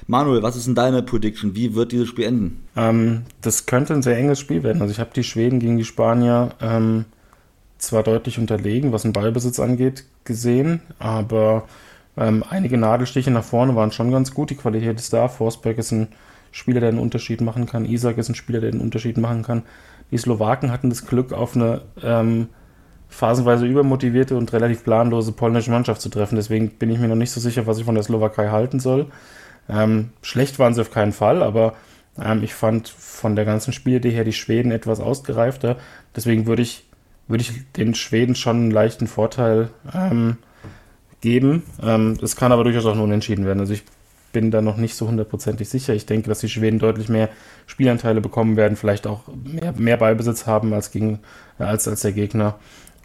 Manuel, 0.07 0.43
was 0.43 0.55
ist 0.55 0.67
denn 0.67 0.75
deine 0.75 1.01
Prediction? 1.01 1.55
Wie 1.55 1.73
wird 1.73 1.91
dieses 1.91 2.07
Spiel 2.07 2.25
enden? 2.25 2.63
Ähm, 2.75 3.23
das 3.41 3.65
könnte 3.65 3.95
ein 3.95 4.03
sehr 4.03 4.17
enges 4.17 4.39
Spiel 4.39 4.61
werden. 4.61 4.81
Also 4.81 4.91
ich 4.91 4.99
habe 4.99 5.09
die 5.15 5.23
Schweden 5.23 5.59
gegen 5.59 5.77
die 5.77 5.85
Spanier 5.85 6.51
ähm, 6.61 7.05
zwar 7.79 8.03
deutlich 8.03 8.38
unterlegen, 8.38 8.91
was 8.91 9.01
den 9.01 9.13
Ballbesitz 9.13 9.59
angeht, 9.59 10.05
gesehen, 10.25 10.81
aber 10.99 11.67
ähm, 12.17 12.43
einige 12.49 12.78
Nadelstiche 12.78 13.32
nach 13.32 13.43
vorne 13.43 13.75
waren 13.75 13.91
schon 13.91 14.12
ganz 14.12 14.34
gut. 14.34 14.49
Die 14.49 14.56
Qualität 14.56 14.99
ist 14.99 15.12
da. 15.13 15.28
Forsberg 15.28 15.78
ist 15.78 15.91
ein 15.91 16.10
Spieler, 16.51 16.80
der 16.80 16.89
einen 16.89 16.99
Unterschied 16.99 17.41
machen 17.41 17.65
kann. 17.65 17.86
Isaac 17.86 18.17
ist 18.17 18.30
ein 18.30 18.36
Spieler, 18.36 18.62
der 18.62 18.71
einen 18.71 18.82
Unterschied 18.82 19.17
machen 19.17 19.43
kann. 19.43 19.63
Die 20.12 20.17
Slowaken 20.17 20.71
hatten 20.71 20.89
das 20.89 21.06
Glück, 21.06 21.34
auf 21.34 21.56
eine 21.56 21.82
ähm, 22.01 22.47
phasenweise 23.10 23.65
übermotivierte 23.65 24.38
und 24.38 24.54
relativ 24.54 24.84
planlose 24.84 25.32
polnische 25.32 25.71
Mannschaft 25.71 26.01
zu 26.01 26.10
treffen. 26.10 26.36
Deswegen 26.36 26.69
bin 26.69 26.89
ich 26.89 26.99
mir 26.99 27.08
noch 27.08 27.15
nicht 27.15 27.32
so 27.32 27.41
sicher, 27.41 27.67
was 27.67 27.80
ich 27.80 27.86
von 27.86 27.95
der 27.95 28.04
Slowakei 28.04 28.49
halten 28.49 28.80
soll. 28.80 29.08
Ähm, 29.67 30.12
schlecht 30.21 30.60
waren 30.60 30.73
sie 30.73 30.82
auf 30.82 30.91
keinen 30.91 31.12
Fall, 31.12 31.41
aber 31.43 31.75
ähm, 32.21 32.43
ich 32.43 32.54
fand 32.54 32.88
von 32.88 33.36
der 33.36 33.45
ganzen 33.45 33.73
Spielidee 33.73 34.12
her 34.12 34.23
die 34.23 34.34
Schweden 34.34 34.71
etwas 34.71 34.99
ausgereifter. 34.99 35.78
Deswegen 36.15 36.45
würde 36.45 36.62
ich, 36.62 36.86
würde 37.28 37.41
ich 37.41 37.71
den 37.73 37.95
Schweden 37.95 38.36
schon 38.36 38.58
einen 38.58 38.71
leichten 38.71 39.08
Vorteil 39.08 39.69
ähm, 39.93 40.38
geben. 41.25 41.63
Ähm, 41.83 42.17
das 42.21 42.35
kann 42.35 42.51
aber 42.51 42.63
durchaus 42.63 42.85
auch 42.85 42.95
nur 42.95 43.03
unentschieden 43.03 43.45
werden. 43.45 43.59
Also 43.59 43.73
ich 43.73 43.83
bin 44.31 44.51
da 44.51 44.61
noch 44.61 44.77
nicht 44.77 44.95
so 44.95 45.07
hundertprozentig 45.07 45.67
sicher. 45.67 45.93
Ich 45.93 46.05
denke, 46.05 46.29
dass 46.29 46.39
die 46.39 46.49
Schweden 46.49 46.77
deutlich 46.77 47.09
mehr 47.09 47.29
Spielanteile 47.65 48.21
bekommen 48.21 48.57
werden, 48.57 48.77
vielleicht 48.77 49.07
auch 49.07 49.21
mehr, 49.43 49.73
mehr 49.75 49.97
Ballbesitz 49.97 50.45
haben 50.45 50.73
als, 50.73 50.91
gegen, 50.91 51.19
als, 51.57 51.88
als 51.88 52.01
der 52.01 52.11
Gegner. 52.11 52.55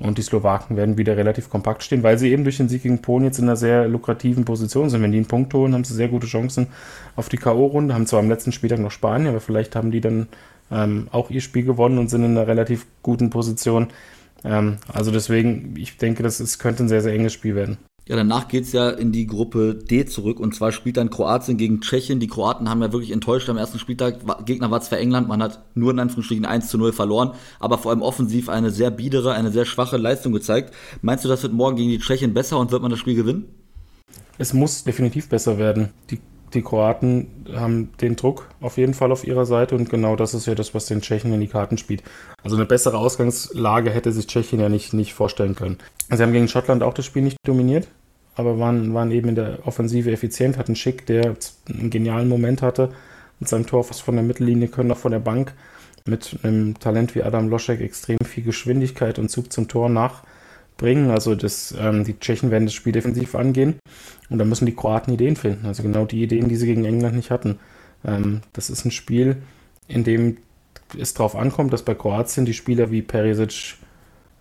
Und 0.00 0.18
die 0.18 0.22
Slowaken 0.22 0.76
werden 0.76 0.98
wieder 0.98 1.16
relativ 1.16 1.50
kompakt 1.50 1.82
stehen, 1.82 2.02
weil 2.02 2.18
sie 2.18 2.30
eben 2.30 2.44
durch 2.44 2.56
den 2.56 2.68
Sieg 2.68 2.82
gegen 2.82 3.00
Polen 3.00 3.24
jetzt 3.24 3.38
in 3.38 3.44
einer 3.44 3.56
sehr 3.56 3.86
lukrativen 3.86 4.44
Position 4.44 4.90
sind. 4.90 5.02
Wenn 5.02 5.12
die 5.12 5.18
einen 5.18 5.26
Punkt 5.26 5.52
holen, 5.54 5.74
haben 5.74 5.84
sie 5.84 5.94
sehr 5.94 6.08
gute 6.08 6.26
Chancen 6.26 6.68
auf 7.16 7.28
die 7.28 7.36
K.O.-Runde. 7.36 7.94
Haben 7.94 8.06
zwar 8.06 8.20
am 8.20 8.28
letzten 8.28 8.52
Spieltag 8.52 8.80
noch 8.80 8.90
Spanien, 8.90 9.28
aber 9.28 9.40
vielleicht 9.40 9.76
haben 9.76 9.90
die 9.90 10.00
dann 10.00 10.28
ähm, 10.70 11.08
auch 11.12 11.30
ihr 11.30 11.40
Spiel 11.42 11.64
gewonnen 11.64 11.98
und 11.98 12.08
sind 12.08 12.24
in 12.24 12.36
einer 12.36 12.46
relativ 12.46 12.86
guten 13.02 13.30
Position. 13.30 13.88
Ähm, 14.42 14.78
also 14.92 15.10
deswegen, 15.10 15.74
ich 15.76 15.96
denke, 15.96 16.22
das 16.22 16.40
ist, 16.40 16.58
könnte 16.58 16.84
ein 16.84 16.88
sehr, 16.88 17.02
sehr 17.02 17.12
enges 17.12 17.34
Spiel 17.34 17.54
werden. 17.54 17.78
Ja, 18.10 18.16
danach 18.16 18.48
geht 18.48 18.64
es 18.64 18.72
ja 18.72 18.90
in 18.90 19.12
die 19.12 19.28
Gruppe 19.28 19.76
D 19.76 20.04
zurück 20.04 20.40
und 20.40 20.52
zwar 20.52 20.72
spielt 20.72 20.96
dann 20.96 21.10
Kroatien 21.10 21.56
gegen 21.56 21.80
Tschechien. 21.80 22.18
Die 22.18 22.26
Kroaten 22.26 22.68
haben 22.68 22.82
ja 22.82 22.90
wirklich 22.92 23.12
enttäuscht 23.12 23.48
am 23.48 23.56
ersten 23.56 23.78
Spieltag. 23.78 24.16
Gegner 24.44 24.68
war 24.72 24.80
zwar 24.80 24.98
England, 24.98 25.28
man 25.28 25.40
hat 25.40 25.62
nur 25.76 25.92
in 25.92 26.00
Anführungsstrichen 26.00 26.44
1 26.44 26.70
zu 26.70 26.76
0 26.76 26.92
verloren, 26.92 27.34
aber 27.60 27.78
vor 27.78 27.92
allem 27.92 28.02
offensiv 28.02 28.48
eine 28.48 28.72
sehr 28.72 28.90
biedere, 28.90 29.34
eine 29.34 29.52
sehr 29.52 29.64
schwache 29.64 29.96
Leistung 29.96 30.32
gezeigt. 30.32 30.74
Meinst 31.02 31.24
du, 31.24 31.28
das 31.28 31.44
wird 31.44 31.52
morgen 31.52 31.76
gegen 31.76 31.88
die 31.88 32.00
Tschechien 32.00 32.34
besser 32.34 32.58
und 32.58 32.72
wird 32.72 32.82
man 32.82 32.90
das 32.90 32.98
Spiel 32.98 33.14
gewinnen? 33.14 33.44
Es 34.38 34.54
muss 34.54 34.82
definitiv 34.82 35.28
besser 35.28 35.56
werden. 35.58 35.90
Die, 36.10 36.18
die 36.52 36.62
Kroaten 36.62 37.28
haben 37.54 37.90
den 38.00 38.16
Druck 38.16 38.48
auf 38.60 38.76
jeden 38.76 38.94
Fall 38.94 39.12
auf 39.12 39.24
ihrer 39.24 39.46
Seite 39.46 39.76
und 39.76 39.88
genau 39.88 40.16
das 40.16 40.34
ist 40.34 40.46
ja 40.46 40.56
das, 40.56 40.74
was 40.74 40.86
den 40.86 41.00
Tschechen 41.00 41.32
in 41.32 41.40
die 41.40 41.46
Karten 41.46 41.78
spielt. 41.78 42.02
Also 42.42 42.56
eine 42.56 42.66
bessere 42.66 42.98
Ausgangslage 42.98 43.90
hätte 43.92 44.10
sich 44.10 44.26
Tschechien 44.26 44.58
ja 44.58 44.68
nicht, 44.68 44.94
nicht 44.94 45.14
vorstellen 45.14 45.54
können. 45.54 45.78
Sie 46.12 46.20
haben 46.20 46.32
gegen 46.32 46.48
Schottland 46.48 46.82
auch 46.82 46.94
das 46.94 47.06
Spiel 47.06 47.22
nicht 47.22 47.36
dominiert 47.46 47.86
aber 48.40 48.58
waren, 48.58 48.92
waren 48.94 49.10
eben 49.10 49.28
in 49.28 49.34
der 49.34 49.66
Offensive 49.66 50.10
effizient, 50.10 50.58
hatten 50.58 50.74
Schick, 50.74 51.06
der 51.06 51.36
einen 51.68 51.90
genialen 51.90 52.28
Moment 52.28 52.62
hatte 52.62 52.90
mit 53.38 53.48
seinem 53.48 53.66
Tor 53.66 53.84
fast 53.84 54.02
von 54.02 54.14
der 54.14 54.24
Mittellinie, 54.24 54.68
können 54.68 54.92
auch 54.92 54.98
von 54.98 55.12
der 55.12 55.18
Bank 55.18 55.54
mit 56.06 56.38
einem 56.42 56.78
Talent 56.78 57.14
wie 57.14 57.22
Adam 57.22 57.48
Loschek 57.48 57.80
extrem 57.80 58.18
viel 58.24 58.44
Geschwindigkeit 58.44 59.18
und 59.18 59.30
Zug 59.30 59.52
zum 59.52 59.68
Tor 59.68 59.88
nachbringen. 59.88 61.10
Also 61.10 61.34
das, 61.34 61.74
ähm, 61.78 62.04
die 62.04 62.18
Tschechen 62.18 62.50
werden 62.50 62.66
das 62.66 62.74
Spiel 62.74 62.92
defensiv 62.92 63.34
angehen 63.34 63.76
und 64.28 64.38
da 64.38 64.44
müssen 64.44 64.66
die 64.66 64.74
Kroaten 64.74 65.12
Ideen 65.12 65.36
finden. 65.36 65.66
Also 65.66 65.82
genau 65.82 66.04
die 66.04 66.22
Ideen, 66.22 66.48
die 66.48 66.56
sie 66.56 66.66
gegen 66.66 66.84
England 66.84 67.16
nicht 67.16 67.30
hatten. 67.30 67.58
Ähm, 68.04 68.40
das 68.52 68.70
ist 68.70 68.84
ein 68.84 68.90
Spiel, 68.90 69.36
in 69.88 70.04
dem 70.04 70.38
es 70.98 71.14
darauf 71.14 71.36
ankommt, 71.36 71.72
dass 71.72 71.84
bei 71.84 71.94
Kroatien 71.94 72.46
die 72.46 72.54
Spieler 72.54 72.90
wie 72.90 73.02
Perisic, 73.02 73.76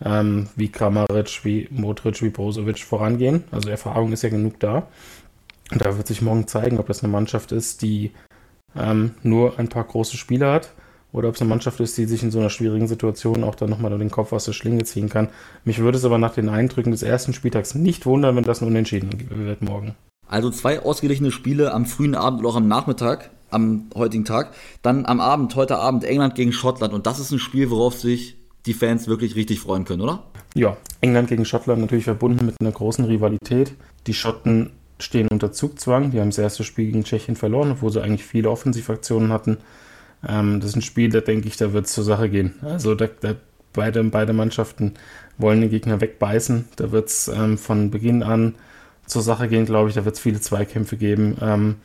ähm, 0.03 0.47
wie 0.55 0.69
Kramaric, 0.69 1.43
wie 1.43 1.67
Modric, 1.71 2.21
wie 2.21 2.29
Brozovic 2.29 2.79
vorangehen. 2.79 3.43
Also 3.51 3.69
Erfahrung 3.69 4.11
ist 4.11 4.23
ja 4.23 4.29
genug 4.29 4.59
da. 4.59 4.87
Und 5.71 5.85
da 5.85 5.97
wird 5.97 6.07
sich 6.07 6.21
morgen 6.21 6.47
zeigen, 6.47 6.79
ob 6.79 6.87
das 6.87 7.03
eine 7.03 7.11
Mannschaft 7.11 7.51
ist, 7.51 7.81
die 7.81 8.11
ähm, 8.75 9.11
nur 9.23 9.59
ein 9.59 9.69
paar 9.69 9.83
große 9.83 10.17
Spieler 10.17 10.51
hat 10.51 10.73
oder 11.11 11.29
ob 11.29 11.35
es 11.35 11.41
eine 11.41 11.49
Mannschaft 11.49 11.79
ist, 11.79 11.97
die 11.97 12.05
sich 12.05 12.23
in 12.23 12.31
so 12.31 12.39
einer 12.39 12.49
schwierigen 12.49 12.87
Situation 12.87 13.43
auch 13.43 13.55
dann 13.55 13.69
nochmal 13.69 13.97
den 13.97 14.11
Kopf 14.11 14.31
aus 14.31 14.45
der 14.45 14.53
Schlinge 14.53 14.83
ziehen 14.83 15.09
kann. 15.09 15.29
Mich 15.65 15.79
würde 15.79 15.97
es 15.97 16.05
aber 16.05 16.17
nach 16.17 16.33
den 16.33 16.49
Eindrücken 16.49 16.91
des 16.91 17.03
ersten 17.03 17.33
Spieltags 17.33 17.75
nicht 17.75 18.05
wundern, 18.05 18.35
wenn 18.35 18.43
das 18.43 18.61
ein 18.61 18.67
Unentschieden 18.67 19.09
wird 19.29 19.61
morgen. 19.61 19.95
Also 20.27 20.51
zwei 20.51 20.81
ausgeglichene 20.81 21.31
Spiele 21.31 21.73
am 21.73 21.85
frühen 21.85 22.13
Abend 22.13 22.41
und 22.41 22.45
auch 22.45 22.55
am 22.55 22.67
Nachmittag, 22.67 23.31
am 23.49 23.89
heutigen 23.95 24.25
Tag. 24.25 24.53
Dann 24.83 25.07
am 25.07 25.19
Abend, 25.19 25.55
heute 25.55 25.77
Abend 25.77 26.03
England 26.03 26.35
gegen 26.35 26.53
Schottland. 26.53 26.93
Und 26.93 27.07
das 27.07 27.19
ist 27.19 27.31
ein 27.31 27.39
Spiel, 27.39 27.71
worauf 27.71 27.99
sich 27.99 28.38
die 28.65 28.73
Fans 28.73 29.07
wirklich 29.07 29.35
richtig 29.35 29.59
freuen 29.59 29.85
können, 29.85 30.01
oder? 30.01 30.23
Ja, 30.53 30.77
England 31.01 31.29
gegen 31.29 31.45
Schottland 31.45 31.81
natürlich 31.81 32.05
verbunden 32.05 32.45
mit 32.45 32.55
einer 32.59 32.71
großen 32.71 33.05
Rivalität. 33.05 33.73
Die 34.07 34.13
Schotten 34.13 34.71
stehen 34.99 35.27
unter 35.29 35.51
Zugzwang. 35.51 36.11
Die 36.11 36.19
haben 36.19 36.29
das 36.29 36.37
erste 36.37 36.63
Spiel 36.63 36.87
gegen 36.87 37.03
Tschechien 37.03 37.35
verloren, 37.35 37.71
obwohl 37.71 37.91
sie 37.91 38.01
eigentlich 38.01 38.25
viele 38.25 38.49
Offensivaktionen 38.49 39.31
hatten. 39.31 39.57
Ähm, 40.27 40.59
das 40.59 40.71
ist 40.71 40.75
ein 40.75 40.81
Spiel, 40.81 41.09
da 41.09 41.21
denke 41.21 41.47
ich, 41.47 41.57
da 41.57 41.73
wird 41.73 41.85
es 41.85 41.93
zur 41.93 42.03
Sache 42.03 42.29
gehen. 42.29 42.55
Also 42.61 42.95
da, 42.95 43.07
da 43.21 43.35
beide, 43.73 44.03
beide 44.03 44.33
Mannschaften 44.33 44.93
wollen 45.37 45.61
den 45.61 45.69
Gegner 45.69 46.01
wegbeißen. 46.01 46.65
Da 46.75 46.91
wird 46.91 47.09
es 47.09 47.27
ähm, 47.29 47.57
von 47.57 47.91
Beginn 47.91 48.23
an 48.23 48.55
zur 49.05 49.21
Sache 49.21 49.47
gehen, 49.47 49.65
glaube 49.65 49.89
ich. 49.89 49.95
Da 49.95 50.03
wird 50.03 50.15
es 50.15 50.21
viele 50.21 50.41
Zweikämpfe 50.41 50.97
geben. 50.97 51.37
Ähm, 51.41 51.75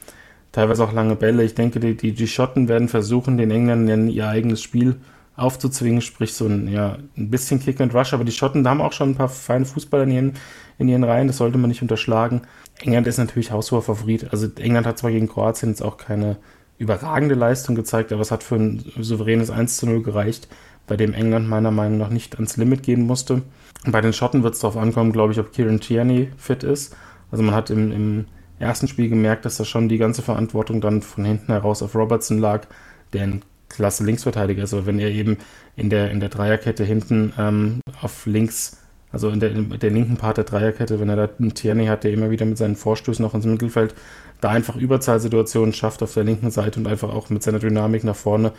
teilweise 0.51 0.83
auch 0.83 0.93
lange 0.93 1.15
Bälle. 1.15 1.45
Ich 1.45 1.55
denke, 1.55 1.79
die, 1.79 1.97
die, 1.97 2.13
die 2.13 2.27
Schotten 2.27 2.69
werden 2.69 2.89
versuchen, 2.89 3.39
den 3.39 3.51
Engländern 3.51 4.09
ihr 4.09 4.29
eigenes 4.29 4.61
Spiel 4.61 4.97
aufzuzwingen, 5.37 6.01
sprich 6.01 6.35
so 6.35 6.47
ein, 6.47 6.69
ja, 6.69 6.99
ein 7.17 7.31
bisschen 7.31 7.61
Kick 7.61 7.81
and 7.81 7.95
Rush. 7.95 8.13
Aber 8.13 8.25
die 8.25 8.33
Schotten 8.33 8.67
haben 8.69 8.81
auch 8.81 8.93
schon 8.93 9.11
ein 9.11 9.15
paar 9.17 9.29
feine 9.29 9.65
Fußballer 9.65 10.05
in 10.05 10.11
ihren, 10.11 10.33
in 10.79 10.89
ihren 10.89 11.05
Reihen, 11.05 11.27
das 11.27 11.39
sollte 11.39 11.59
man 11.59 11.69
nicht 11.69 11.83
unterschlagen. 11.83 12.43
England 12.81 13.07
ist 13.07 13.19
natürlich 13.19 13.51
haushoher 13.51 13.83
Favorit. 13.83 14.33
Also 14.33 14.49
England 14.59 14.87
hat 14.87 14.99
zwar 14.99 15.11
gegen 15.11 15.29
Kroatien 15.29 15.71
jetzt 15.71 15.83
auch 15.83 15.97
keine 15.97 16.37
überragende 16.79 17.35
Leistung 17.35 17.75
gezeigt, 17.75 18.13
aber 18.13 18.23
es 18.23 18.31
hat 18.31 18.43
für 18.43 18.57
ein 18.57 18.85
souveränes 18.99 19.51
1 19.51 19.77
zu 19.77 19.87
0 19.87 20.03
gereicht, 20.03 20.49
bei 20.87 20.97
dem 20.97 21.15
England 21.15 21.49
meiner 21.49 21.71
Meinung 21.71 21.99
nach 21.99 22.11
nicht 22.11 22.35
ans 22.35 22.57
Limit 22.57 22.83
gehen 22.83 23.07
musste. 23.07 23.43
Bei 23.87 24.01
den 24.01 24.13
Schotten 24.13 24.43
wird 24.43 24.55
es 24.55 24.61
darauf 24.61 24.77
ankommen, 24.77 25.13
glaube 25.13 25.33
ich, 25.33 25.39
ob 25.39 25.53
Kieran 25.53 25.81
Tierney 25.81 26.31
fit 26.37 26.63
ist. 26.63 26.97
Also 27.31 27.43
man 27.43 27.55
hat 27.55 27.71
im, 27.71 27.93
im 27.93 28.25
ersten 28.59 28.89
Spiel 28.89 29.09
gemerkt, 29.09 29.45
dass 29.45 29.57
da 29.57 29.65
schon 29.65 29.89
die 29.89 29.99
ganze 29.99 30.23
Verantwortung 30.23 30.81
dann 30.81 31.03
von 31.03 31.25
hinten 31.25 31.53
heraus 31.53 31.83
auf 31.83 31.95
Robertson 31.95 32.39
lag, 32.39 32.67
der 33.13 33.23
ein 33.23 33.43
klasse 33.75 34.05
Linksverteidiger 34.05 34.63
ist. 34.63 34.75
Aber 34.75 34.87
wenn 34.87 34.99
er 34.99 35.11
eben 35.11 35.39
in 35.77 35.91
der, 35.91 36.11
in 36.11 36.21
der 36.21 36.29
Dreierkette 36.29 36.85
hinten 36.85 37.33
ähm, 37.39 37.81
auf 38.01 38.27
links 38.27 38.79
also 39.13 39.29
in 39.29 39.39
der, 39.39 39.53
in 39.53 39.79
der, 39.79 39.91
linken 39.91 40.17
Part 40.17 40.39
der 40.39 40.45
Dreierkette, 40.45 40.99
wenn 40.99 41.09
er 41.09 41.15
da 41.15 41.29
einen 41.39 41.55
Tierney 41.55 41.87
hat, 41.87 42.03
der 42.03 42.13
immer 42.13 42.31
wieder 42.31 42.45
mit 42.47 42.59
seinen 42.59 42.75
Vorstößen 42.75 43.23
noch 43.23 43.33
ins 43.33 43.47
Mittelfeld 43.47 43.95
da 44.41 44.51
einfach 44.51 44.77
Überzahlsituationen 44.77 45.73
schafft 45.73 46.03
auf 46.03 46.15
der 46.15 46.25
linken 46.25 46.51
Seite 46.51 46.81
und 46.81 46.87
einfach 46.87 47.11
auch 47.11 47.31
mit 47.31 47.43
seiner 47.43 47.61
Dynamik 47.61 48.05
nach 48.05 48.17
vorne 48.17 48.53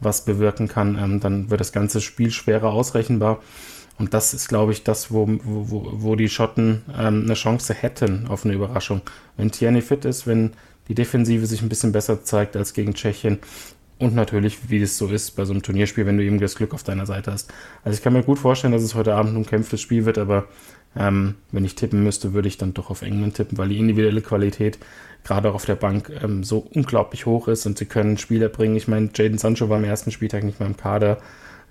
was 0.00 0.24
bewirken 0.24 0.68
kann, 0.68 0.98
ähm, 1.02 1.20
dann 1.20 1.50
wird 1.50 1.60
das 1.60 1.72
ganze 1.72 2.00
Spiel 2.00 2.30
schwerer 2.30 2.72
ausrechenbar. 2.72 3.40
Und 3.98 4.14
das 4.14 4.34
ist, 4.34 4.48
glaube 4.48 4.72
ich, 4.72 4.84
das, 4.84 5.12
wo, 5.12 5.28
wo, 5.44 5.88
wo 5.92 6.16
die 6.16 6.28
Schotten 6.28 6.82
ähm, 6.98 7.22
eine 7.24 7.34
Chance 7.34 7.74
hätten 7.74 8.26
auf 8.26 8.44
eine 8.44 8.54
Überraschung. 8.54 9.02
Wenn 9.36 9.50
Tierney 9.50 9.80
fit 9.80 10.04
ist, 10.04 10.26
wenn 10.26 10.52
die 10.88 10.94
Defensive 10.94 11.46
sich 11.46 11.62
ein 11.62 11.68
bisschen 11.68 11.92
besser 11.92 12.24
zeigt 12.24 12.56
als 12.56 12.74
gegen 12.74 12.94
Tschechien, 12.94 13.38
und 14.02 14.16
natürlich, 14.16 14.68
wie 14.68 14.82
es 14.82 14.98
so 14.98 15.06
ist 15.06 15.36
bei 15.36 15.44
so 15.44 15.52
einem 15.52 15.62
Turnierspiel, 15.62 16.06
wenn 16.06 16.18
du 16.18 16.24
eben 16.24 16.40
das 16.40 16.56
Glück 16.56 16.74
auf 16.74 16.82
deiner 16.82 17.06
Seite 17.06 17.30
hast. 17.30 17.52
Also 17.84 17.96
ich 17.96 18.02
kann 18.02 18.12
mir 18.12 18.24
gut 18.24 18.40
vorstellen, 18.40 18.72
dass 18.72 18.82
es 18.82 18.96
heute 18.96 19.14
Abend 19.14 19.36
ein 19.36 19.46
kämpftes 19.46 19.80
Spiel 19.80 20.04
wird, 20.04 20.18
aber 20.18 20.48
ähm, 20.96 21.36
wenn 21.52 21.64
ich 21.64 21.76
tippen 21.76 22.02
müsste, 22.02 22.32
würde 22.32 22.48
ich 22.48 22.58
dann 22.58 22.74
doch 22.74 22.90
auf 22.90 23.02
England 23.02 23.36
tippen, 23.36 23.58
weil 23.58 23.68
die 23.68 23.78
individuelle 23.78 24.20
Qualität 24.20 24.78
gerade 25.22 25.48
auch 25.48 25.54
auf 25.54 25.66
der 25.66 25.76
Bank 25.76 26.10
ähm, 26.20 26.42
so 26.42 26.66
unglaublich 26.74 27.26
hoch 27.26 27.46
ist 27.46 27.64
und 27.64 27.78
sie 27.78 27.86
können 27.86 28.18
Spieler 28.18 28.48
bringen. 28.48 28.74
Ich 28.74 28.88
meine, 28.88 29.08
Jaden 29.14 29.38
Sancho 29.38 29.68
war 29.68 29.78
am 29.78 29.84
ersten 29.84 30.10
Spieltag 30.10 30.42
nicht 30.42 30.58
mehr 30.58 30.68
im 30.68 30.76
Kader. 30.76 31.18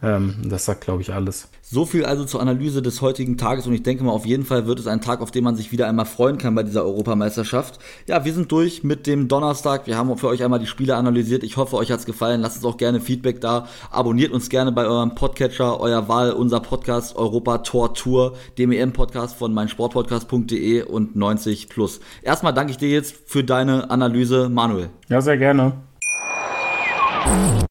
Ähm, 0.04 0.36
das 0.46 0.66
sagt, 0.66 0.82
glaube 0.82 1.02
ich, 1.02 1.14
alles. 1.14 1.50
So 1.62 1.86
viel 1.86 2.06
also 2.06 2.26
zur 2.26 2.42
Analyse 2.42 2.82
des 2.82 3.02
heutigen 3.02 3.38
Tages 3.38 3.68
und 3.68 3.74
ich 3.74 3.84
denke 3.84 4.04
mal, 4.04 4.12
auf 4.12 4.26
jeden 4.26 4.46
Fall 4.46 4.66
wird 4.66 4.80
es 4.80 4.88
ein 4.88 5.00
Tag, 5.00 5.22
auf 5.22 5.32
den 5.32 5.44
man 5.44 5.56
sich 5.56 5.72
wieder 5.72 5.88
einmal 5.88 6.06
freuen 6.06 6.38
kann 6.38 6.56
bei 6.56 6.64
dieser 6.64 6.84
Europameisterschaft. 6.84 7.80
Ja, 8.08 8.26
wir 8.26 8.34
sind 8.34 8.52
durch 8.52 8.84
mit 8.84 9.08
dem 9.08 9.28
Donnerstag. 9.28 9.88
Wir 9.88 9.98
haben 9.98 10.18
für 10.18 10.28
euch 10.28 10.44
einmal 10.44 10.60
die 10.60 10.68
Spiele 10.68 10.96
analysiert. 10.96 11.44
Ich 11.44 11.58
hoffe, 11.58 11.78
euch 11.78 11.92
hat 11.92 12.00
es 12.00 12.06
gefallen. 12.06 12.42
Lasst 12.42 12.58
uns 12.58 12.66
auch 12.66 12.78
gerne 12.78 13.00
Feedback 13.00 13.42
da. 13.42 13.68
Abonniert 13.92 14.32
uns 14.32 14.50
gerne 14.50 14.72
bei 14.72 14.86
eurem 14.86 15.16
Podcatcher, 15.16 15.80
euer 15.80 16.08
Wahl, 16.08 16.32
unser 16.32 16.60
Podcast 16.60 17.16
Europa 17.16 17.60
Tor 17.60 17.94
Tour, 17.94 18.34
dem 18.58 18.72
EM-Podcast 18.72 19.38
von 19.38 19.54
meinsportpodcast.de 19.54 20.84
und 20.84 21.16
90 21.16 21.70
Plus. 21.70 22.02
Erstmal 22.24 22.54
danke 22.54 22.72
ich 22.72 22.78
dir 22.78 22.90
jetzt 22.90 23.16
für 23.28 23.44
deine 23.44 23.90
Analyse, 23.92 24.50
Manuel. 24.50 24.90
Ja, 25.10 25.22
sehr 25.22 25.38
gerne. 25.38 25.74